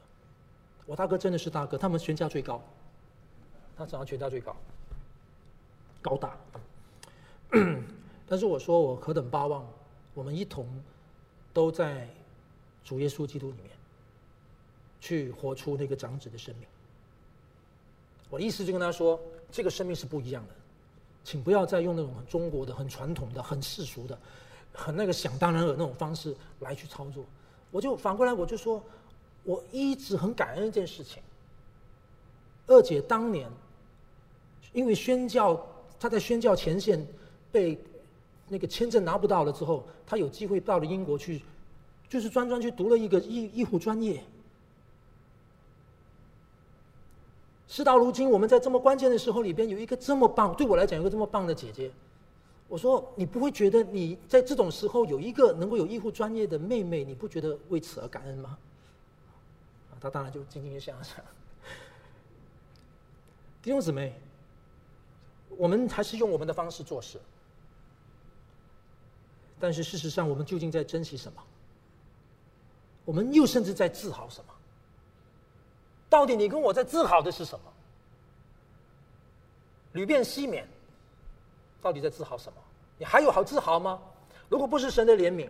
[0.85, 2.61] 我大哥真的是大哥，他们全家最高，
[3.77, 4.57] 他长得全家最高，
[6.03, 6.37] 高大。
[8.27, 9.65] 但是我说我何等巴望，
[10.15, 10.67] 我们一同
[11.53, 12.09] 都在
[12.85, 13.71] 主耶稣基督里面，
[15.01, 16.67] 去活出那个长子的生命。
[18.31, 19.21] 我的意思就跟他说，
[19.51, 20.55] 这个生命是不一样的，
[21.25, 24.19] 请不要再用那种很中国的、很传统的、很世俗的、
[24.73, 27.25] 很那个想当然的那种方式来去操作。
[27.71, 28.83] 我就反过来，我就说。
[29.45, 31.21] 我一直很感恩一件事情。
[32.69, 33.51] 二姐当年
[34.73, 35.61] 因为宣教，
[35.99, 37.05] 她在宣教前线
[37.51, 37.77] 被
[38.53, 41.41] 那个签证拿不到了之后，她有机会到了英国去，
[42.07, 44.23] 就是专专去读了一个医医护专业。
[47.67, 51.91] 事到如今，我们在这么关键的时候里边有一个这么棒，对我来讲有一个这么棒的姐姐。
[52.69, 58.59] 我说，你不会觉得你在这种时候有一个能够有医护专业的妹妹，你不觉得为此而感恩吗？
[60.01, 61.17] 他当然就静静的想想，
[63.63, 64.13] 弟兄姊妹，
[65.57, 67.21] 我们还是用我们的方式做事，
[69.63, 71.41] 但是事实上，我们究竟在珍惜什么？
[73.05, 74.53] 我们又甚至在自豪什么？
[76.11, 77.73] 到底你跟我在自豪的是什么？
[79.93, 80.67] 屡变西缅，
[81.81, 82.59] 到底在自豪什么？
[82.99, 84.01] 你还有好自豪吗？
[84.49, 85.49] 如果不是神的怜悯。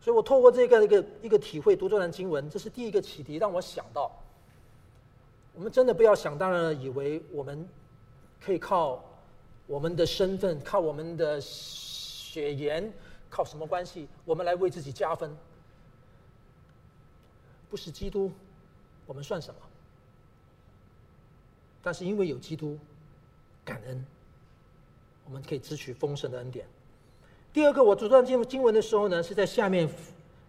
[0.00, 4.10] 所以我透过这个一个一个体会读这段经文，这是第一个启迪，让我想到，
[5.54, 7.68] 我们真的不要想当然了，以为我们
[8.40, 9.04] 可以靠
[9.66, 12.90] 我们的身份、靠我们的血缘、
[13.30, 15.34] 靠什么关系，我们来为自己加分。
[17.70, 18.32] 不是基督，
[19.06, 19.60] 我们算什么？
[21.82, 22.76] 但是因为有基督，
[23.64, 24.04] 感恩，
[25.24, 26.66] 我们可以支取丰盛的恩典。
[27.52, 29.88] 第二个，我读这段经经文的时候呢，是在下面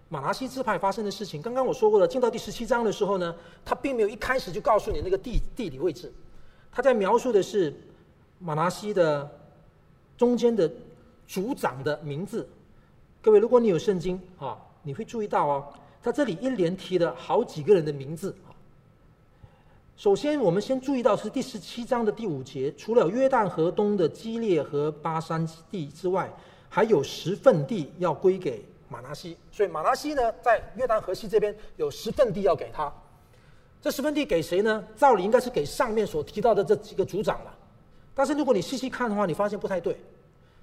[0.09, 1.41] 马拿西支派发生的事情。
[1.41, 6.11] 刚刚我说过了，进到第十七章的时候呢，他并没有一开始就告诉你那个地地理位置，
[6.71, 7.71] 他在描述的是
[8.39, 9.29] 马拿西的
[10.17, 10.69] 中间的
[11.27, 12.47] 族长的名字。
[13.21, 18.49] 各位，如果你有圣经啊，你会注意到哦，他这里一连提了好几个人的名字啊。
[19.95, 26.31] 首先，我们先注意到是第十七章的第五节，除了约旦河东的基列和巴山地之外。
[26.73, 32.89] 还有十份地要归给马拿西，所以马拿西呢，在约旦河西这边有十份地要给他。
[33.81, 34.81] 这十份地给谁呢？
[34.95, 37.53] 照理应该是给上面所提到的这几个族长了。
[38.15, 39.99] 但是如果你细细看的话，你发现不太对，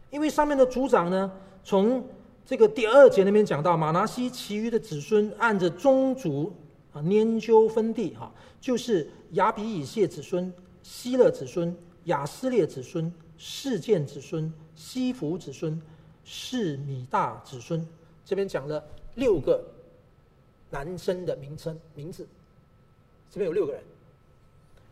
[0.08, 1.30] 因为上面的族长呢，
[1.62, 2.02] 从
[2.48, 6.50] 这个第二节那边讲到，马拿西其余的子孙按着宗族
[6.94, 10.50] 啊拈阄分地哈，就是亚比以谢子孙、
[10.82, 15.78] 希勒子孙、亚斯列子孙、示剑子孙、西弗子孙。
[16.30, 17.86] 示米大子孙，
[18.22, 18.84] 这边讲了
[19.14, 19.64] 六个
[20.68, 22.28] 男生的名称名字，
[23.30, 23.82] 这边有六个人。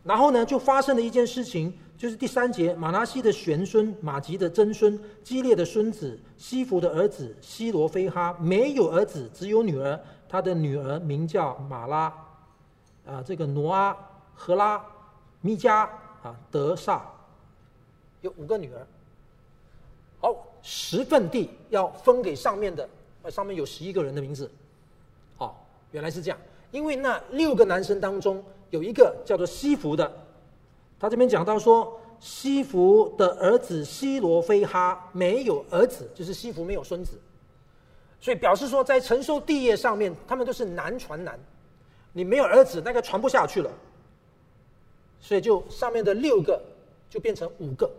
[0.03, 12.13] 然后呢，就发生了一件事情，就是第三节，马拿西的玄孙、马吉的曾孙、基列的孙子、西弗的儿子西罗非哈没有儿子，只有女儿，他的女儿名叫马拉，
[13.05, 13.97] 啊，这个挪阿、
[14.35, 14.79] 荷拉、
[15.41, 15.89] 米迦
[16.21, 17.09] 啊、德萨，
[18.21, 18.87] 有五个女儿。
[20.19, 20.43] 好。
[20.69, 22.89] 十份地要分给上面的，
[23.21, 24.51] 呃，上面有十一个人的名字，
[25.37, 25.55] 哦，
[25.91, 26.37] 原来是这样。
[26.71, 30.11] 因为那六个男生当中有一个叫做西弗的，
[30.99, 37.11] 他这边讲到说，西弗的儿子西罗非哈没有儿子，就是西弗没有孙子，
[38.19, 41.39] 所以表示说在承受地业上面，他们都是男传男，
[42.13, 43.71] 你没有儿子，那个传不下去了，
[45.21, 46.59] 所以就上面的六个
[47.09, 47.89] 就变成五个。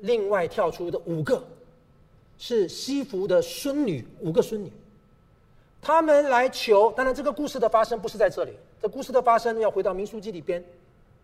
[0.00, 1.40] 另外跳出的五个，
[2.36, 4.72] 是西弗的孙女，五个孙女，
[5.80, 6.90] 他们来求。
[6.90, 8.52] 当然，这个故事的发生不是在这里，
[8.82, 10.60] 这故事的发生要回到民书记里边，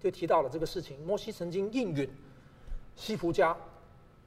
[0.00, 0.96] 就提到了这个事情。
[1.04, 2.08] 摩西曾经应允
[2.94, 3.56] 西弗家，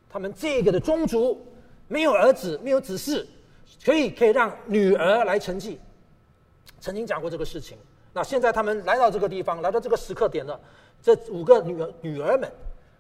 [0.10, 1.42] 他们这个的宗族
[1.88, 3.26] 没有儿子，没有子嗣，
[3.86, 5.80] 可以可以让女儿来承继。
[6.82, 7.78] 曾经讲过这个事情。
[8.12, 10.60] 那现在他们来到这个地方，来到这个时刻点了，
[11.02, 12.52] 这五个女儿女儿们，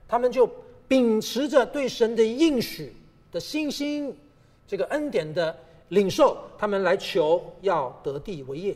[0.07, 0.49] 他们就。
[0.88, 2.93] 秉持着对神的应许，
[3.32, 4.13] 的信心，
[4.67, 5.57] 这个恩典的
[5.88, 8.75] 领受，他们来求要得地为业。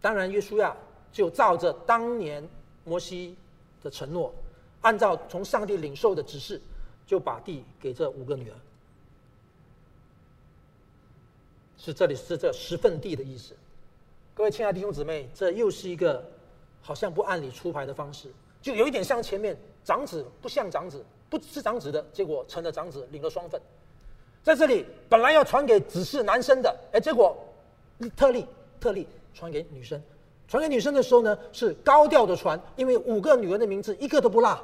[0.00, 0.76] 当然，约书亚
[1.12, 2.46] 就照着当年
[2.84, 3.36] 摩西
[3.82, 4.32] 的承诺，
[4.80, 6.60] 按照从上帝领受的指示，
[7.06, 8.54] 就把地给这五个女儿。
[11.76, 13.54] 是这里是这十份地的意思。
[14.34, 16.24] 各位亲爱的弟兄姊妹，这又是一个
[16.80, 18.28] 好像不按理出牌的方式，
[18.62, 23.60] 就有一点像前面长子不像长子，不是长子的结果成了长子，领了双份。
[24.44, 27.36] 在这里本来要传给只是男生的，哎，结果
[28.16, 28.46] 特例
[28.80, 29.06] 特例
[29.38, 30.02] 传给女生。
[30.48, 34.58] 传给女生的时候呢，是高调的传，因为五个女儿的名字一个都不落，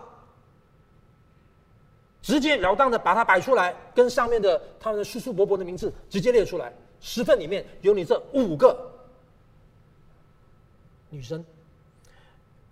[2.22, 6.72] 直截了当的把它摆出来，跟上面的他们的叔叔伯伯的名字直接列出来。
[7.00, 8.90] 十份里面有你这五个
[11.10, 11.44] 女生。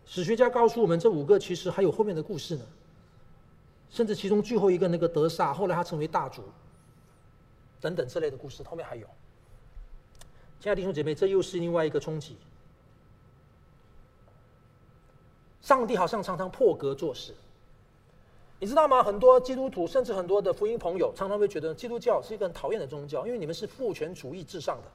[0.07, 2.65] 史学家告诉我们，这五个其实还有后面的故事呢，
[3.91, 6.43] 甚至其中最后一个那个德萨，后来他成为大族，
[7.79, 9.07] 等等之类的故事，后面还有。
[10.63, 12.37] 亲爱的弟兄姐妹，这又是另外一个冲击。
[15.61, 17.35] 上帝好像常常破格做事。
[18.61, 19.03] 你知道吗？
[19.03, 24.89] 很多基督徒，甚至很多的福音朋友，常常会觉得基督教是一个很讨厌的宗教，因为你们是父权主义至上的，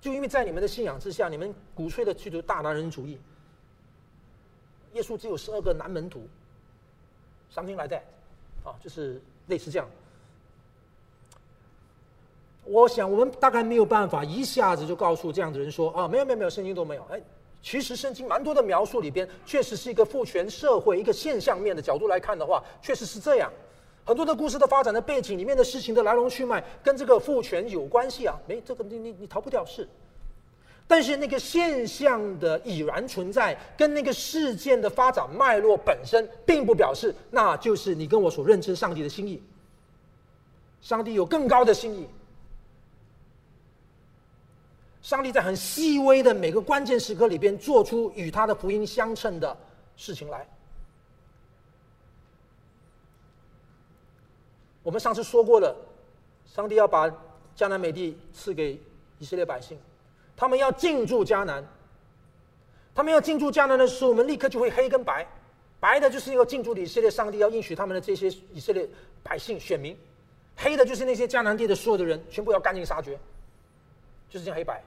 [0.00, 3.18] 就因为在你们的信仰之下，你们鼓吹的去读大男人主义。
[4.94, 6.26] 耶稣只有十二个男门徒
[7.52, 8.00] ，something like that，
[8.66, 9.86] 啊，就是类似这样。
[12.68, 17.20] 我想我们大概没有办法一下子就告诉这样的人说啊，没有没有没有，圣经都没有，哎。
[17.60, 23.50] 其实圣经蛮多的描述里边，确实是一个父权社会一个现象面的角度来看的话，确实是这样。
[24.04, 28.38] 很多的故事的发展的背景里面的事情的来龙去脉，跟这个父权有关系啊。
[28.46, 29.86] 没这个你你你逃不掉是。
[30.86, 39.42] 但是那个现象的已然存在，跟那个事件的发展脉络本身，并不表示那就是你跟我所认知上帝的心意。
[40.80, 42.06] 上帝有更高的心意。
[45.08, 49.56] 上帝在很细微的每个关键时刻里边，做出与他的福音相称的
[49.96, 50.46] 事情来。
[54.82, 55.74] 我们上次说过了，
[56.44, 57.08] 上帝要把
[57.56, 58.78] 迦南美地赐给
[59.18, 59.78] 以色列百姓，
[60.36, 61.66] 他们要进驻迦南。
[62.94, 65.26] 他们要进驻迦南的时候，我们立刻就会黑跟白，
[65.80, 68.86] 白的就是要进驻以色列，上帝要应许他们的这些以色列
[69.22, 69.94] 百姓选民；
[70.54, 73.18] 黑的就是那些迦南地的所有的人，全部要赶尽杀绝，
[74.28, 74.84] 就是这样黑白。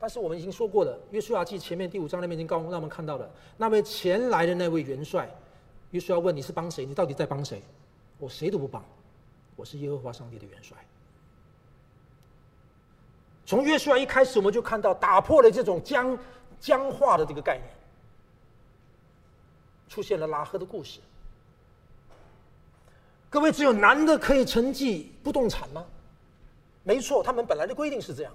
[0.00, 5.30] 但是我们已经说过了，《约书亚记》前面第五章那边已经告让我们看到了那位前来的那位元帅。
[5.90, 6.86] 约书亚问：“你是帮谁？
[6.86, 7.62] 你到底在帮谁？”
[8.18, 8.82] 我谁都不帮，
[9.56, 10.76] 我是耶和华上帝的元帅。
[13.44, 16.18] 从约书亚一开始，我们就看到打破了这种僵
[16.58, 17.68] 僵化的这个概念，
[19.88, 21.00] 出现了拉赫的故事。
[23.28, 25.84] 各位，只有男的可以承继不动产吗？
[26.84, 28.32] 没错，他们本来的规定是这样。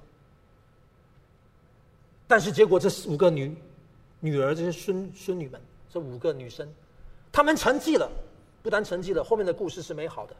[2.27, 3.55] 但是结果，这五个女
[4.19, 6.67] 女儿，这些孙孙女们，这五个女生，
[7.31, 8.09] 她们沉寂了，
[8.63, 10.35] 不但沉寂了，后面的故事是美好的。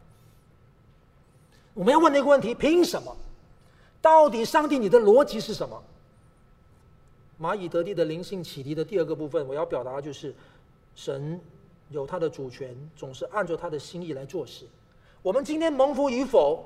[1.74, 3.16] 我们要问那个问题：凭什么？
[4.02, 5.82] 到底上帝你的逻辑是什么？
[7.40, 10.34] 蚂蚁得地的灵性启迪的第二个部分，我要表达的就是，
[10.94, 11.40] 神
[11.90, 14.64] 有他的主权，总是按照他的心意来做事。
[15.22, 16.64] 我们今天蒙福与否，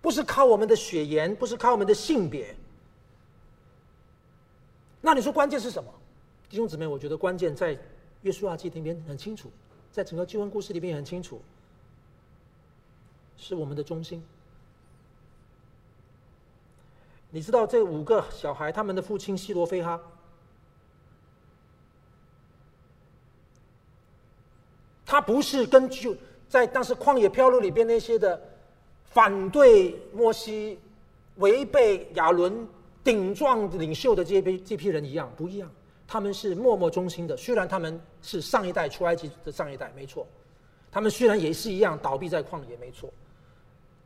[0.00, 2.56] 不是靠我们的血缘，不是靠我们的性别。
[5.00, 5.92] 那你说关键是什么？
[6.50, 7.76] 弟兄姊妹，我觉得关键在
[8.22, 9.50] 《约书亚记》里面很清楚，
[9.92, 11.40] 在整个救恩故事里面也很清楚，
[13.36, 14.22] 是我们的中心。
[17.30, 20.00] 你知道这五个小孩，他们的父亲西罗非哈，
[25.06, 26.18] 他不是根据
[26.48, 28.40] 在当时旷野漂流里边那些的
[29.04, 30.78] 反对摩西、
[31.36, 32.66] 违背亚伦。
[33.08, 35.72] 顶撞领袖的这批这批人一样不一样，
[36.06, 37.34] 他们是默默忠心的。
[37.34, 40.26] 虽然他们是上一代出埃及的上一代，没错，
[40.92, 43.10] 他们虽然也是一样倒闭在旷野，没错，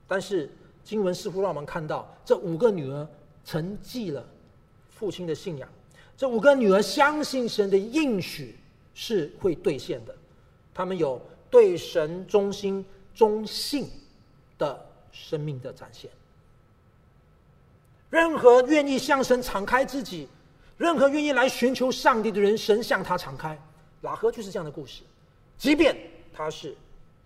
[0.06, 0.48] 但是
[0.84, 3.04] 经文似乎让我们看到，这五个女儿
[3.44, 4.24] 承继了
[4.88, 5.68] 父亲的信仰，
[6.16, 8.56] 这五个女儿相信神的应许
[8.94, 10.14] 是会兑现的，
[10.72, 13.90] 他们有对神忠心忠信
[14.56, 16.08] 的生命的展现。
[18.12, 20.28] 任何愿意向神敞开自己，
[20.76, 23.58] 任何愿意来寻求上帝的人，神向他敞开。
[24.02, 25.02] 拉合就是这样的故事，
[25.56, 25.96] 即便
[26.30, 26.76] 他是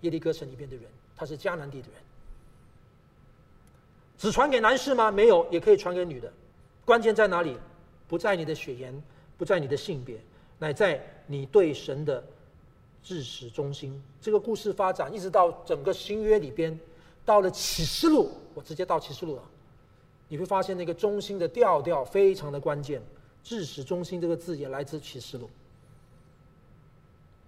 [0.03, 0.85] 耶利哥城里边的人，
[1.17, 2.01] 他是迦南地的人，
[4.17, 5.11] 只传给男士吗？
[5.11, 6.33] 没有，也可以传给女的。
[6.85, 7.57] 关键在哪里？
[8.07, 9.03] 不在你的血缘，
[9.37, 10.17] 不在你的性别，
[10.61, 12.23] 乃在你对神的
[13.03, 14.01] 至始忠心。
[14.21, 16.79] 这个故事发展一直到整个新约里边，
[17.25, 19.43] 到了启示录，我直接到启示录了，
[20.29, 23.03] 你会发现那个中心的调调非常的关键。
[23.43, 25.49] 至始中心这个字也来自启示录。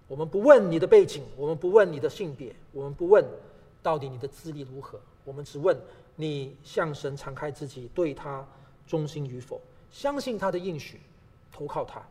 [0.07, 3.23] 我们不问你的背景，我们不问你的性别，我们不问
[3.83, 5.77] 到底你的资历如何，我们只问
[6.15, 8.47] 你向神敞开自己，对他
[8.87, 9.59] 忠心与否，
[9.91, 11.01] 相信他的应许，
[11.51, 12.01] 投靠他。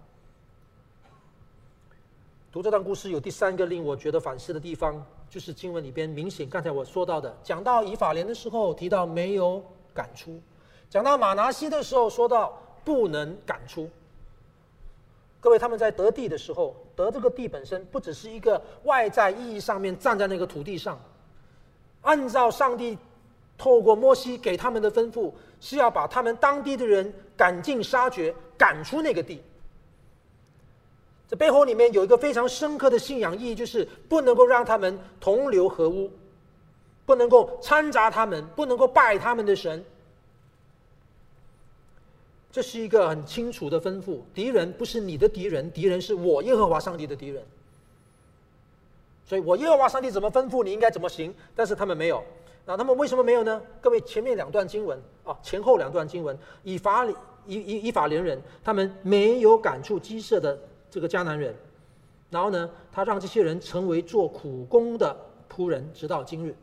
[2.52, 9.64] 读这段故事有第三个令我觉得反思的地方，就是经文里边明显刚才我说到的，讲到以法莲的时候提到没有
[9.94, 10.38] 赶出，
[10.90, 13.88] 讲到马拿西的时候说到不能赶出。
[15.40, 20.98] 各位他们在得地的时候，得这个地本身不只是一个外在意义上面站在那个土地上，
[22.02, 22.98] 按照上帝
[23.56, 29.40] 透过摩西给他们的吩咐，是要把他们当地的人赶尽杀绝，赶出那个地。
[31.28, 36.10] 这背后里面有一个非常深刻的信仰意义，就是不能够让他们同流合污，
[37.06, 39.84] 不能够掺杂他们，不能够拜他们的神。
[42.50, 47.44] 这是一个很清楚的吩咐：敌人不是你的敌人，敌人是我耶和华上帝的敌人。
[49.24, 51.34] 所以我耶和华上帝怎么吩咐，你应该怎么行。
[51.54, 52.22] 但是他们没有，
[52.64, 53.62] 那他们为什么没有呢？
[53.80, 57.14] 各位，前面两段经文啊，前后两段经文，以法以
[57.46, 60.58] 以以法连人，他们没有赶出基色的。
[60.90, 61.54] 这个迦南人，
[62.30, 65.14] 然后呢，他让这些人成为做苦工的
[65.54, 66.56] 仆人，直到今日。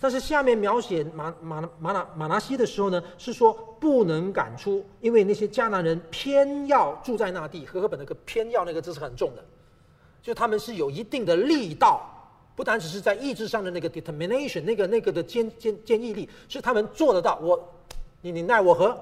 [0.00, 7.66] 但是下面描写马马马拿马拿西的时候呢，是说不能赶出，因为那些迦南人偏要住在那地。
[7.66, 9.44] 和合本那个偏要那个字是很重的，
[10.22, 12.08] 就他们是有一定的力道，
[12.54, 17.36] 不单只是在意志上的那个 determination，那个那个的坚坚坚毅力，是他们做得到。
[17.42, 17.58] 我，
[18.20, 18.96] 你你奈我何？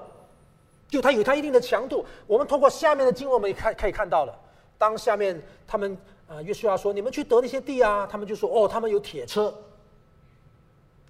[0.89, 4.33] 就他有他一定的强度，我们通过下面的经文，我们也看可以看到了。
[4.79, 5.95] 当下面他们
[6.27, 9.53] 啊，约书亚说：“你们去得那些地啊。”他们就说：“哦，他们有铁车。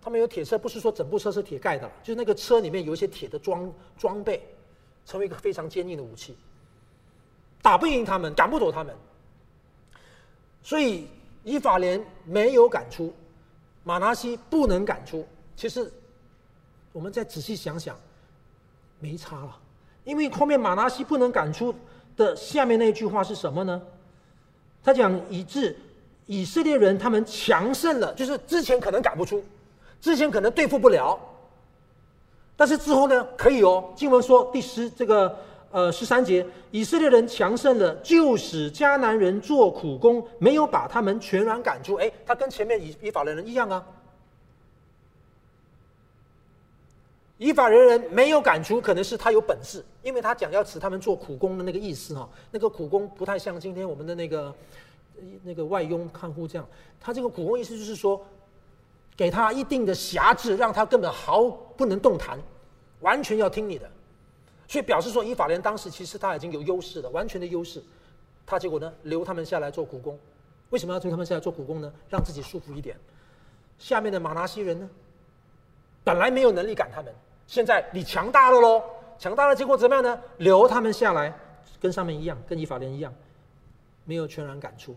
[0.08, 4.42] 他们有铁车，不是说整部车是铁盖的，就是那个车里面有一些铁的装装备，
[5.06, 6.38] 成为一个非常坚硬的武器，
[7.62, 8.96] 打不赢他们，赶不走他们。
[10.64, 11.10] 所以
[11.44, 13.14] 以法莲没有赶出，
[13.84, 15.28] 马拿西不能赶出。
[15.58, 15.92] 其实，
[16.94, 18.00] 我们再仔细想想，
[19.02, 19.60] 没差了。”
[20.06, 21.76] 因为后面马拿西不能赶出
[22.16, 23.82] 的下面那句话是什么呢？
[24.82, 25.76] 他讲以致
[26.28, 29.44] 以色列人他们强盛了，就是之前可能赶不出，
[30.00, 31.20] 之前可能对付不了，
[32.56, 33.92] 但是之后呢可以哦。
[33.96, 35.38] 经文说第十这个
[35.72, 41.96] 呃十三节，以色列人强盛了，就使迦南人做苦工，没有把他们全然赶出。
[41.96, 43.86] 哎，他跟前面以以法莲人一样啊。
[47.40, 54.56] 以法莲人没有赶出，可能是他有本事，因为他讲要使他们做苦工的那个意思哈，那个苦工不太像今天我们的那个
[55.44, 56.68] 那个外佣看护这样，
[57.00, 58.20] 他这个苦工意思就是说，
[59.18, 62.40] 给他一定的辖制，让他根本毫不能动弹，
[63.00, 63.90] 完全要听你的，
[64.68, 67.84] 所以表示说以法莲当时其实他已经有优势了，完全的优势，
[68.46, 70.18] 他结果呢留他们下来做苦工，
[70.70, 71.92] 为什么要留他们下来做苦工呢？
[72.10, 72.96] 让自己舒服一点。
[73.80, 74.90] 下面的马拿西人呢，
[76.04, 77.12] 本来没有能力赶他们。
[77.48, 78.84] 现在你强大了喽，
[79.18, 80.22] 强大了，结果怎么样呢？
[80.38, 81.34] 留他们下来，
[81.80, 83.14] 跟上面一样，跟以法莲一样，
[84.04, 84.96] 没有全然赶出。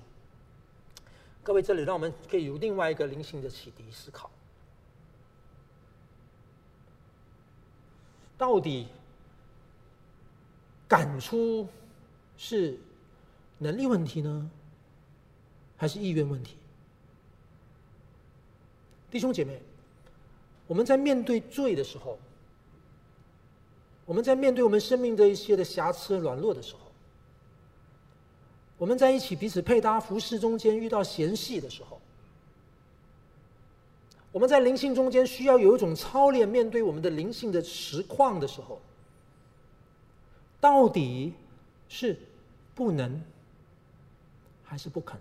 [1.51, 4.31] 各位，这里让我们可以有另外一个灵性的启迪思考：
[8.39, 8.87] 到底
[10.87, 11.67] 赶出
[12.37, 12.79] 是
[13.59, 14.49] 能力问题呢，
[15.77, 16.55] 还是意愿问题？
[19.11, 19.61] 弟兄姐妹，
[20.69, 22.17] 我们在面对罪的时候，
[24.07, 26.90] 我们在面对我们生命的一些的瑕疵、软弱的时候，
[28.81, 32.01] 我们在一起彼此配搭服侍中间遇到嫌隙的时候，
[34.33, 38.81] 我们在灵性中间需要有一种操练，面对我们的灵性的实况的时候，
[40.59, 41.35] 到底
[41.91, 42.17] 是
[42.75, 43.23] 不能
[44.65, 45.19] 还是不肯？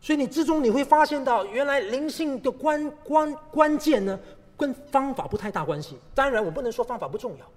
[0.00, 4.18] 所以你之中你会发现到，原来灵性的关关关键呢，
[4.56, 7.48] 跟方法不太大关系，当然我不能说方法不重要。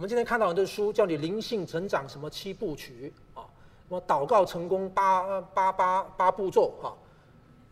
[0.00, 3.44] 我们今天看到很多书，叫你灵性成长什么七部曲啊，
[3.86, 6.96] 什么祷告成功八八八八步骤啊，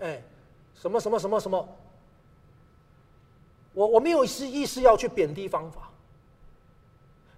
[0.01, 0.23] 哎，
[0.75, 1.69] 什么什么什么什么。
[3.73, 5.91] 我我没有是意思要去贬低方法，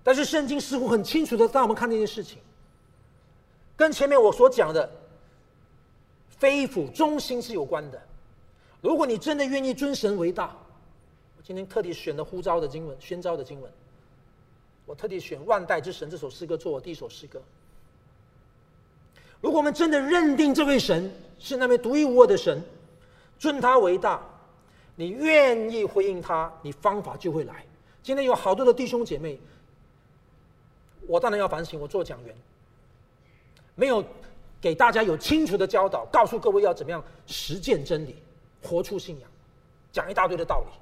[0.02, 2.42] 但是圣经似乎很清楚的让我们看这件事情，
[3.76, 4.90] 跟前面我所讲的
[6.30, 8.02] 非腑忠心是有关的。
[8.80, 10.46] 如果你真的愿意尊神为大，
[11.38, 13.72] 我今天特地选了呼召的经文、宣召的经文。
[14.90, 17.40] 我特地选《万代之神》这首诗歌做我第一首诗歌。
[19.40, 22.60] 如果我们真的认定这位神是那位独一无二的神，
[23.38, 24.20] 尊他为大，
[24.96, 27.64] 你愿意回应他，你方法就会来。
[28.02, 29.38] 今天有好多的弟兄姐妹，
[31.06, 32.36] 我当然要反省，我做讲员，
[33.76, 34.04] 没有
[34.60, 38.16] 给大家有清楚的教导，告诉各位要怎么样实践真理，
[38.60, 39.30] 活出信仰，
[39.92, 40.72] 讲一大堆的道理。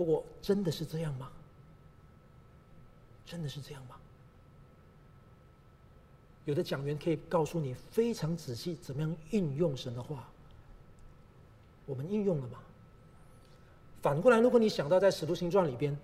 [0.00, 1.30] 不过，真的是这样吗？
[3.26, 3.96] 真的是这样吗？
[6.46, 10.26] 有的讲员可以告诉你非常仔细怎么样运用神的话，
[11.84, 12.60] 我们应用了吗？
[14.00, 15.94] 反过来，如果你想到在《使徒行传》里边，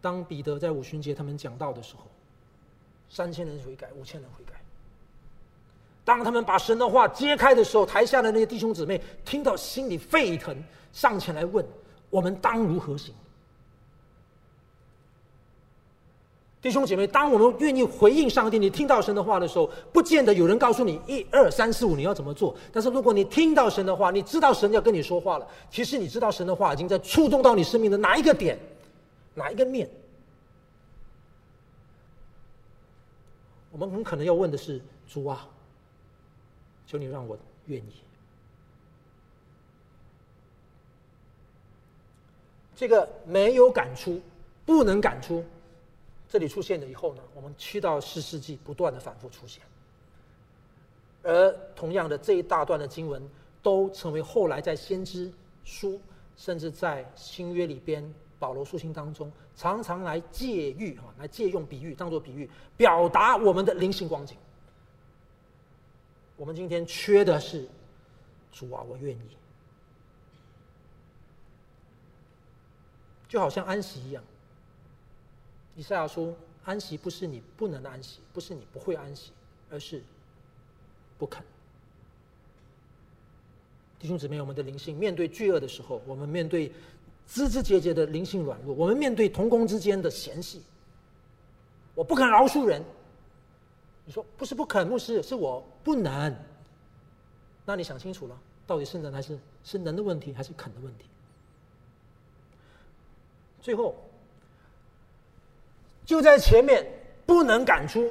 [0.00, 2.02] 当彼得在五旬节他们讲道的时候，
[3.10, 4.62] 三千人悔改，五千人悔改。
[6.04, 10.56] 当他们把神的话揭开的时候，台下的那些弟兄姊妹听到心里沸腾，
[10.92, 11.66] 上前来问：
[12.10, 13.14] 我们当如何行？
[16.60, 22.54] 弟兄姐妹，当我们愿意回应上帝，你听到神的话的时候，不见得有人告诉你一二三四五你要怎么做。
[22.72, 28.58] 但是如果你听到神的话，你知道神要跟你说话了，其实你知道神的话已经在触动到你生命的哪一个点，
[29.34, 29.88] 哪一个面。
[33.70, 35.46] 我们很可能要问的是：主啊，
[36.88, 37.92] 求你让我愿意。
[42.78, 44.22] 这个没有感出，
[44.64, 45.44] 不能感出。
[46.28, 49.60] 这里出现了以后呢，我们去到四世纪，不断的反复出现。
[51.24, 53.20] 而同样的这一大段的经文，
[53.64, 55.28] 都成为后来在先知
[55.64, 56.00] 书，
[56.36, 64.36] 甚至在新约里边保罗书信当中，常常来借喻哈，来借用比喻，当做比喻，表达我们的灵性光景。
[66.36, 67.66] 我们今天缺的是，
[68.52, 69.36] 主啊，我愿意，
[73.28, 74.24] 就好像安息一样。
[75.76, 79.30] 以赛亚说：“安息不是你不能安息，不是你不会安息，
[79.70, 80.02] 而是
[81.18, 81.44] 不肯。”
[84.00, 86.72] 弟兄姊妹，我们的灵性面对罪恶的时候，我们面对
[87.26, 90.62] 枝枝节节的灵性软弱，我们面对同工之间的嫌隙，
[91.94, 92.82] 我不肯饶恕人。
[94.04, 96.34] 你说不是不肯，牧师，是我不能。
[97.66, 101.04] 那你想清楚了，到底是能还是是能的问题，还是肯的问题？
[103.68, 103.94] 最后。
[106.06, 106.90] 就在前面，
[107.26, 108.10] 不能赶出，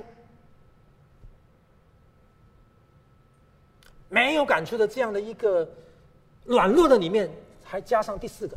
[4.08, 5.68] 没有赶出的这样的一个
[6.46, 7.28] 软弱的里面，
[7.64, 8.56] 还加上第四个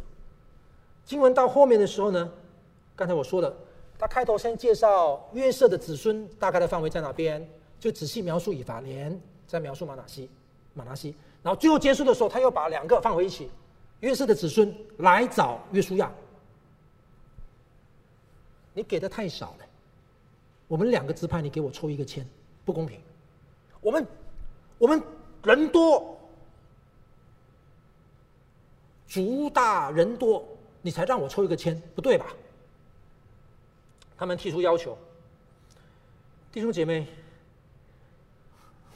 [1.07, 2.31] 经文到后面的时候呢，
[2.95, 3.57] 刚才我说的，
[3.99, 7.49] 他开头先介绍约瑟的子孙大概的范围在哪边，
[7.79, 10.29] 就仔细描述以法莲，再描述马拿西，
[10.75, 13.51] 马拿西，然后最后结束的时候，他又把两个放回一起，
[14.01, 16.13] 约瑟的子孙来找约书亚。
[18.73, 19.67] 你给的太少了，
[20.69, 22.27] 我们两个支派，你给我抽一个签，
[22.65, 23.01] 不公平。
[23.81, 24.07] 我们
[24.79, 25.03] 我们
[25.43, 26.19] 人多，
[29.09, 30.47] 族大人多，
[30.83, 32.27] 你才让我抽一个签，不对吧？
[34.17, 34.97] 他们提出要求，
[36.53, 37.07] 弟兄姐妹，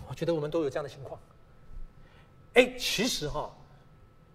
[0.07, 1.19] 我觉得我们都有这样的情况。
[2.53, 3.51] 哎，其实哈，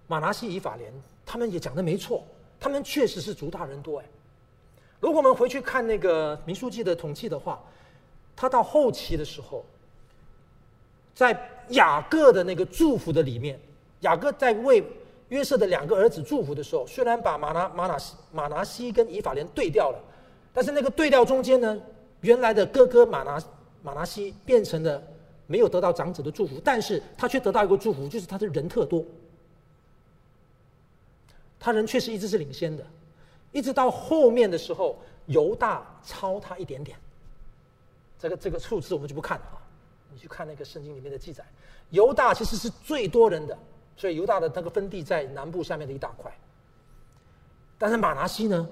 [0.07, 0.91] 马拿西、以法莲，
[1.25, 2.25] 他们也讲的没错，
[2.59, 4.05] 他们确实是族大人多，哎。
[4.99, 7.61] 如果我们回去看那个民数记的统计的话，
[8.35, 9.63] 他到后期的时候，
[11.15, 11.37] 在
[11.69, 13.59] 雅各的那个祝福的里面，
[14.01, 14.83] 雅各在为
[15.29, 19.99] 约瑟的两个儿子祝福的时候，虽然把马拿马拿西玛拿西跟以法莲对调了，
[20.53, 21.81] 但是那个对调中间呢，
[22.21, 23.41] 原来的哥哥马拿
[23.81, 25.01] 马拿西变成了
[25.47, 29.05] 没有得到长子的祝福，但是他却得到一个祝福，就是他的人特多，
[31.59, 32.85] 他人确实一直是领先的。
[33.51, 36.97] 一直到后面的时候，犹大超他一点点。
[38.17, 39.57] 这个这个数字我们就不看了啊，
[40.11, 41.43] 你去看那个圣经里面的记载，
[41.89, 43.57] 犹大其实是最多人的，
[43.95, 46.31] 所以犹大的那个分地在南部下面的一大块。
[47.77, 48.69] 但是马拿西呢，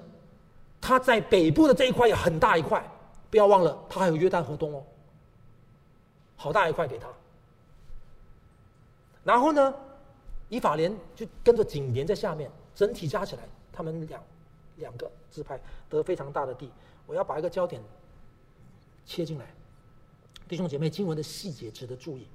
[0.80, 2.86] 他在北部的这一块也很大一块，
[3.30, 4.84] 不要忘了，他还有约旦河东哦，
[6.36, 7.08] 好大一块给他。
[9.24, 9.74] 然后呢，
[10.50, 14.22] 以法莲就跟着紧连在下面，整体加起来，他们俩。
[14.78, 15.60] 两个支派
[15.90, 16.70] 得非常大的地，
[17.06, 17.82] 我要把一个焦点
[19.04, 19.46] 切进来，
[20.48, 22.26] 弟兄姐妹，经文的细节值得注意。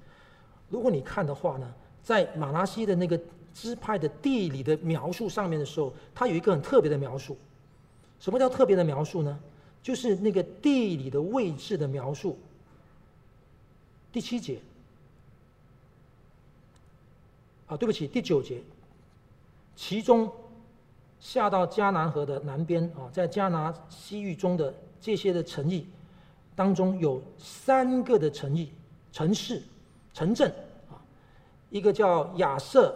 [0.70, 1.74] 如果你看的话呢，
[2.04, 3.20] 在马拉西的那个
[3.54, 7.38] 支派的地理的描述上面的时候，它有一个很特别的描述。
[8.20, 9.39] 什么叫特别的描述呢？
[9.82, 12.38] 就是那个地理的位置的描述。
[14.12, 14.60] 第七节，
[17.68, 18.62] 啊，对不起，第九节，
[19.76, 20.32] 其中。
[21.24, 25.88] 下到迦南河的南边啊，在迦拿西域中的这些的城邑，
[26.54, 28.70] 当中有三个的城邑、
[29.14, 29.64] 城市、
[30.14, 30.54] 城镇
[30.92, 31.00] 啊，
[31.70, 32.94] 一个叫亚瑟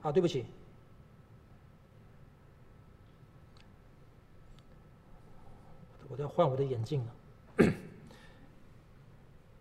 [0.00, 0.46] 啊，对不起，
[6.08, 7.12] 我都要换我的眼镜了。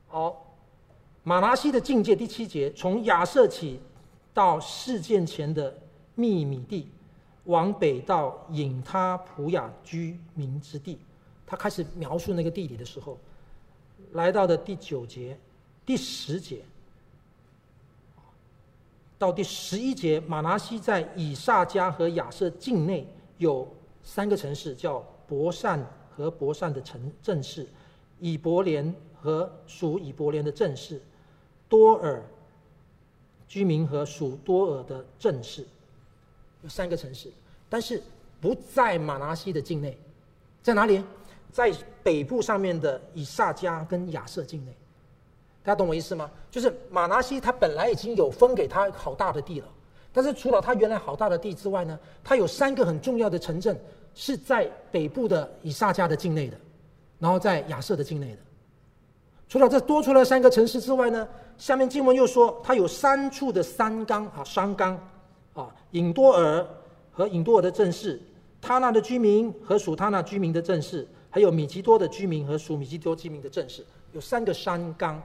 [0.07, 0.55] 好，
[1.24, 3.82] 马拿西的境界第七节，从亚瑟起
[4.34, 5.78] 到事件前的
[6.16, 6.88] 秘密地，
[7.49, 10.99] 往北到隐他普雅居民之地。
[11.47, 13.17] 他开始描述那个地理的时候，
[14.11, 15.35] 来到的第九节、
[15.83, 16.63] 第十节
[19.17, 23.07] 到第十一节，马拿西在以萨迦和亚设境内
[23.39, 23.67] 有
[24.03, 25.83] 三个城市，叫伯善
[26.15, 27.67] 和伯善的城镇市，
[28.19, 31.01] 以伯连和属以伯连的镇市，
[31.67, 32.23] 多尔
[33.47, 35.67] 居民和属多尔的镇市，
[36.62, 37.32] 有三个城市，
[37.70, 38.01] 但是
[38.41, 39.97] 不在马拿西的境内，
[40.62, 41.03] 在哪里？
[41.51, 44.72] 在北部上面的以萨迦跟亚设境内，
[45.64, 46.30] 大家懂我意思吗？
[46.51, 49.68] 就是马拿西他本来已经有分给他好大的地了，
[50.14, 53.76] 但是除了他原来好大的地之外呢，他有三个很重要的城镇
[54.14, 56.57] 是在北部的以萨迦的境内的，
[57.18, 58.38] 然后在亚设的境内的。
[59.47, 64.95] 除了这多出来三个城市之外呢，下面经文又说他有三处的山冈啊，山冈
[65.53, 66.67] 啊，隐多尔
[67.11, 68.21] 和隐多尔的镇市，
[68.61, 71.07] 他那的居民和属他那居民的镇市。
[71.31, 75.21] 还有米吉多的居民和属米吉多居民的镇市，有三个山冈。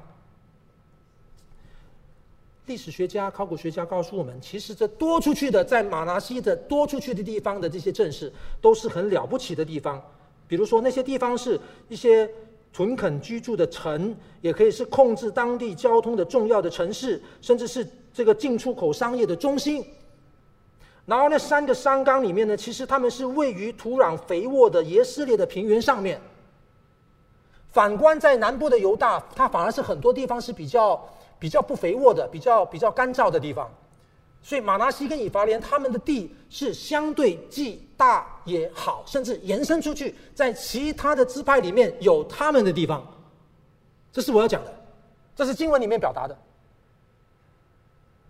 [2.66, 10.02] 历史学家、考古学家告诉我们，其实这多出去的，在玛拿西的多出去的地方的这些镇市，都是很了不起的地方。
[10.46, 11.58] 比如说，那些地方是
[11.88, 12.30] 一些
[12.70, 19.82] 屯垦居住的城，也可以是控制当地交通的重要的城市，甚至是这个进出口商业的中心。
[21.06, 26.18] 然后那三个山冈里面呢，其实他们是位于土壤肥沃的耶斯列的平原上面。
[27.70, 30.98] 反观在南部的犹大，它反而是很多地方是比较
[31.38, 33.70] 比较不肥沃的，比较比较干燥的地方。
[34.42, 43.06] 所以马拿西跟以法莲他们的地是相对既大也好，甚至延伸出去，在其他的支派里面有他们的地方。
[44.12, 44.72] 这是我要讲的，
[45.34, 46.38] 这是经文里面表达的。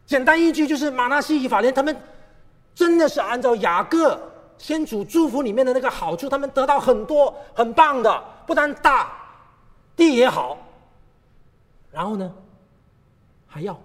[0.07, 1.97] 简单一句就是马拿西、以法莲他们。
[2.75, 4.21] 真的是按照雅各
[4.59, 9.13] 先祖祝福里面的那个好处，他们得到很多很棒的，不但大，
[9.97, 10.59] 地也好，
[11.91, 12.35] 然后呢，
[13.47, 13.79] 还要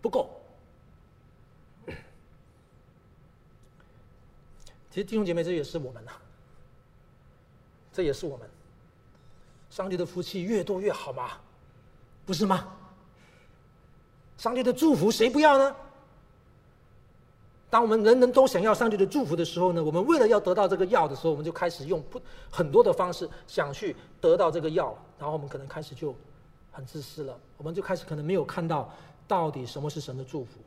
[0.00, 0.30] 不够。
[4.90, 6.12] 其实弟兄姐妹，这也是我们呐，
[7.92, 8.48] 这也是我们。
[9.68, 11.32] 上帝的福气越多越好嘛，
[12.24, 12.72] 不是吗？
[14.44, 15.74] 上帝的祝福谁不要呢？
[17.70, 22.20] 当我们人人都想要上帝的祝福的时候呢，我们为了要得到这个药的时候，我们就开始用不
[22.50, 26.14] 很多的方式想去得到这个药，然后我们可能开始就
[26.70, 28.92] 很自私了，我们就开始可能没有看到
[29.26, 30.58] 到底什么是神的祝福，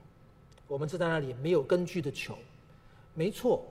[0.67, 2.35] 我们就在那里没有根据的求。
[3.13, 3.63] 没错，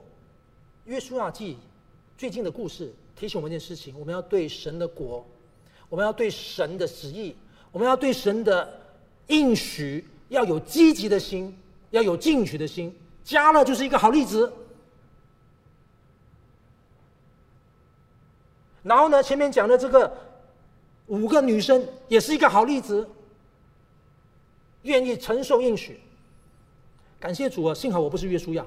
[0.85, 1.57] 约书亚记
[2.17, 5.25] 最近的故事提醒我们一件事情：我们要对神的国，
[5.89, 7.35] 我们要对神的旨意，
[7.73, 8.86] 我们要对神的。
[9.27, 11.57] 应许要有积极的心，
[11.91, 12.95] 要有进取的心。
[13.23, 14.51] 加勒就是一个好例子。
[18.83, 20.15] 然后呢，前面讲的这个
[21.07, 23.05] 五个女生也是一个好例子，
[24.83, 25.99] 愿意承受应许。
[27.19, 27.73] 感谢主啊！
[27.73, 28.65] 幸好我不是约书亚。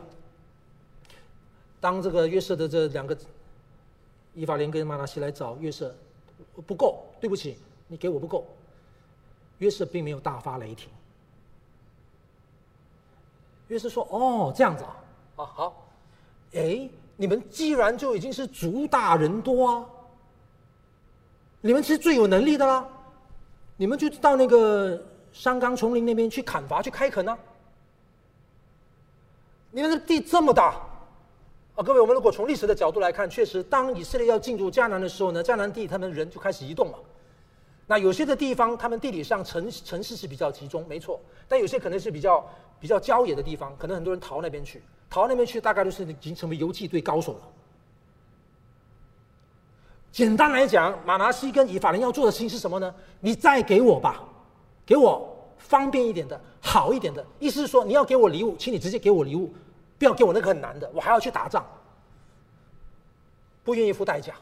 [1.81, 3.17] 当这个约瑟的这两个
[4.35, 5.95] 以法莲跟玛拿西来找约瑟，
[6.67, 7.57] 不够，对不起，
[7.89, 8.47] 你给我不够。
[9.61, 10.91] 约瑟并没有大发雷霆。
[13.69, 14.97] 约瑟说：“哦，这样子啊，
[15.37, 15.87] 啊好，
[16.55, 19.87] 哎，你们既然就已经是主大人多啊，
[21.61, 22.85] 你们是最有能力的啦，
[23.77, 25.01] 你们就到那个
[25.33, 27.39] 山冈丛林那边去砍伐、去开垦啊。
[29.71, 30.75] 你们的地这么大
[31.77, 36.99] 啊，各位，我们如果从历史的角度来看，确实，当以色列要进入迦南的时候呢，迦南地他们人就开始移动了。”
[37.91, 41.21] 那有些的地方，他们地理上城城市是比较集中，没错。
[41.49, 44.81] 但有些可能是比较比较郊野的地方，可能很多人逃那边去，
[45.11, 47.41] 逃那边去，大概都是已经成为游击队高手了。
[50.13, 52.95] 简单来讲，马拿西跟以法莲要做的事情是什么呢？
[53.19, 54.23] 你再给我吧，
[54.87, 55.29] 给我
[55.59, 57.27] 方便一点的，好一点的。
[57.41, 59.53] 意思是说，你要给我礼物，请你直接给我礼物，
[59.99, 61.67] 不要给我那个很难的，我还要去打仗，
[63.65, 64.33] 不愿意付代价。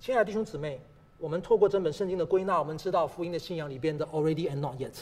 [0.00, 0.80] 亲爱的弟兄姊妹。
[1.22, 4.92] 我们透过这本圣经的归纳，我们知道福音的信仰里边的 already and not yet。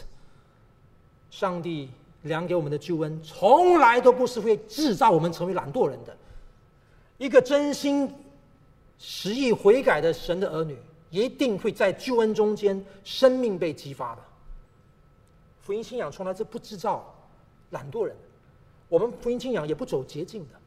[1.30, 1.88] 上帝
[2.24, 6.14] 量给我们的救恩，从来都不是会制造我们成为懒惰人的。
[7.16, 8.14] 一个真心
[8.98, 10.76] 实意悔改的神的儿女，
[11.08, 14.22] 一定会在救恩中间生命被激发的。
[15.58, 17.14] 福音信仰从来是不制造
[17.70, 18.14] 懒惰人，
[18.90, 20.60] 我们福音信仰也不走捷径的，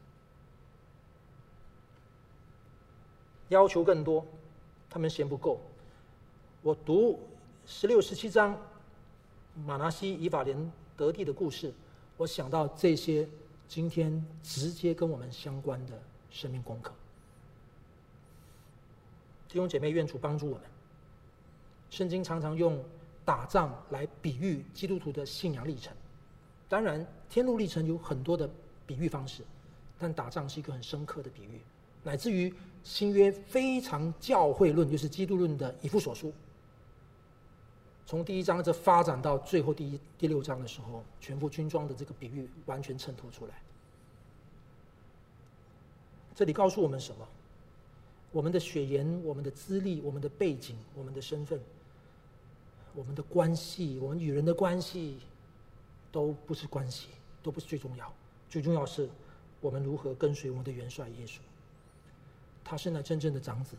[3.50, 4.26] 要求更多，
[4.94, 5.58] 他们嫌不够。
[6.62, 7.18] 我读
[7.66, 8.56] 十六、十七章
[9.66, 11.74] 马拿西、以法莲得地的故事，
[12.16, 13.28] 我想到这些
[13.66, 16.92] 今天直接跟我们相关的生命功课。
[19.48, 20.62] 弟兄姐妹，愿主帮助我们。
[21.90, 22.80] 圣经常常用
[23.24, 25.92] 打仗来比喻基督徒的信仰历程。
[26.68, 28.48] 当然，天路历程有很多的
[28.86, 29.42] 比喻方式，
[29.98, 31.60] 但打仗是一个很深刻的比喻，
[32.04, 36.32] 乃至于新约非常教会论，就是基督论的以弗所书。
[38.06, 43.54] 从第一章这发展到最后第一第六章的时候，全副军装的这个比喻完全衬托出来。
[46.34, 47.26] 这里告诉我们什么？
[48.30, 51.58] 我们的血缘、我们的资历、我们的背景、我们的身份、
[52.94, 55.20] 我们的关系、我们与人的关系，
[56.12, 57.08] 都不是关系，
[57.42, 58.12] 都不是最重要。
[58.50, 59.08] 最重要是
[59.60, 61.38] 我们如何跟随我们的元帅耶稣。
[62.64, 63.76] 他是那真正的长子。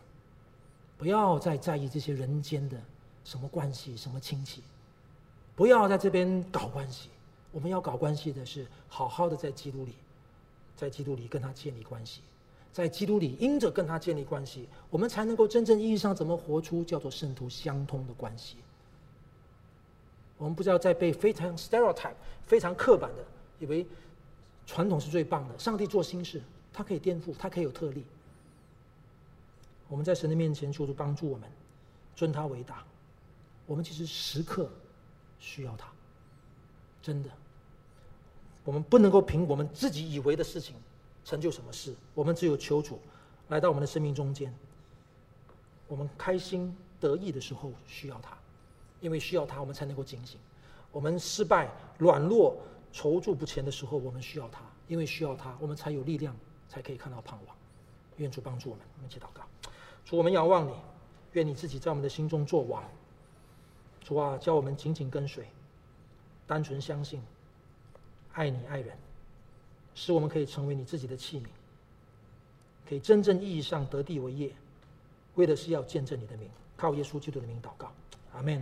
[0.98, 2.80] 不要再在意这些人间的。
[3.26, 3.98] 什么关系？
[3.98, 4.62] 什么亲戚？
[5.56, 7.10] 不要在这边搞关系。
[7.52, 9.96] 我们要搞关系的是好好的在基督里，
[10.76, 12.22] 在基督里跟他建立关系，
[12.72, 18.58] 在基督里因着跟他建立关系，我们才能够真正意义上怎么活出叫做圣徒相通的关系。
[20.38, 22.14] 我们不知道在被非常 stereotype、
[22.46, 23.26] 非常刻板的
[23.58, 23.88] 以为
[24.68, 25.58] 传统是最棒的。
[25.58, 28.06] 上帝做新事，他可以颠覆，他可以有特例。
[29.88, 31.50] 我们在神的面前求主帮助我们，
[32.16, 32.84] 尊他为大。
[33.68, 34.70] 我们其实时刻
[35.40, 35.92] 需要他，
[37.02, 37.30] 真的。
[38.64, 40.76] 我们不能够凭我们自己以为的事情
[41.24, 43.00] 成就什么事，我们只有求主
[43.50, 44.54] 来到我们的生命中间。
[45.88, 48.36] 我们开心得意的时候需要他，
[49.02, 50.40] 因为需要他，我们才能够警醒。
[50.92, 51.70] 我们失败、
[52.00, 52.58] 软弱、
[52.92, 56.36] 踌躇不前的时候，我们需要他，因为需要他，我们才有力量，
[56.68, 57.56] 才可以看到盼望。
[58.18, 59.44] 愿主帮助我们，我们一起祷告。
[60.06, 60.74] 主，我们仰望你，
[61.34, 62.84] 愿你自己在我们的心中作王。
[64.02, 65.44] 主啊，叫我们紧紧跟随，
[66.46, 67.20] 单纯相信，
[68.34, 68.96] 爱你爱人，
[69.96, 71.48] 使我们可以成为你自己的器皿，
[72.88, 74.52] 可以真正意义上得地为业，
[75.34, 76.48] 为的是要见证你的名。
[76.78, 77.92] 靠耶稣基督的名祷告，
[78.34, 78.62] 阿门。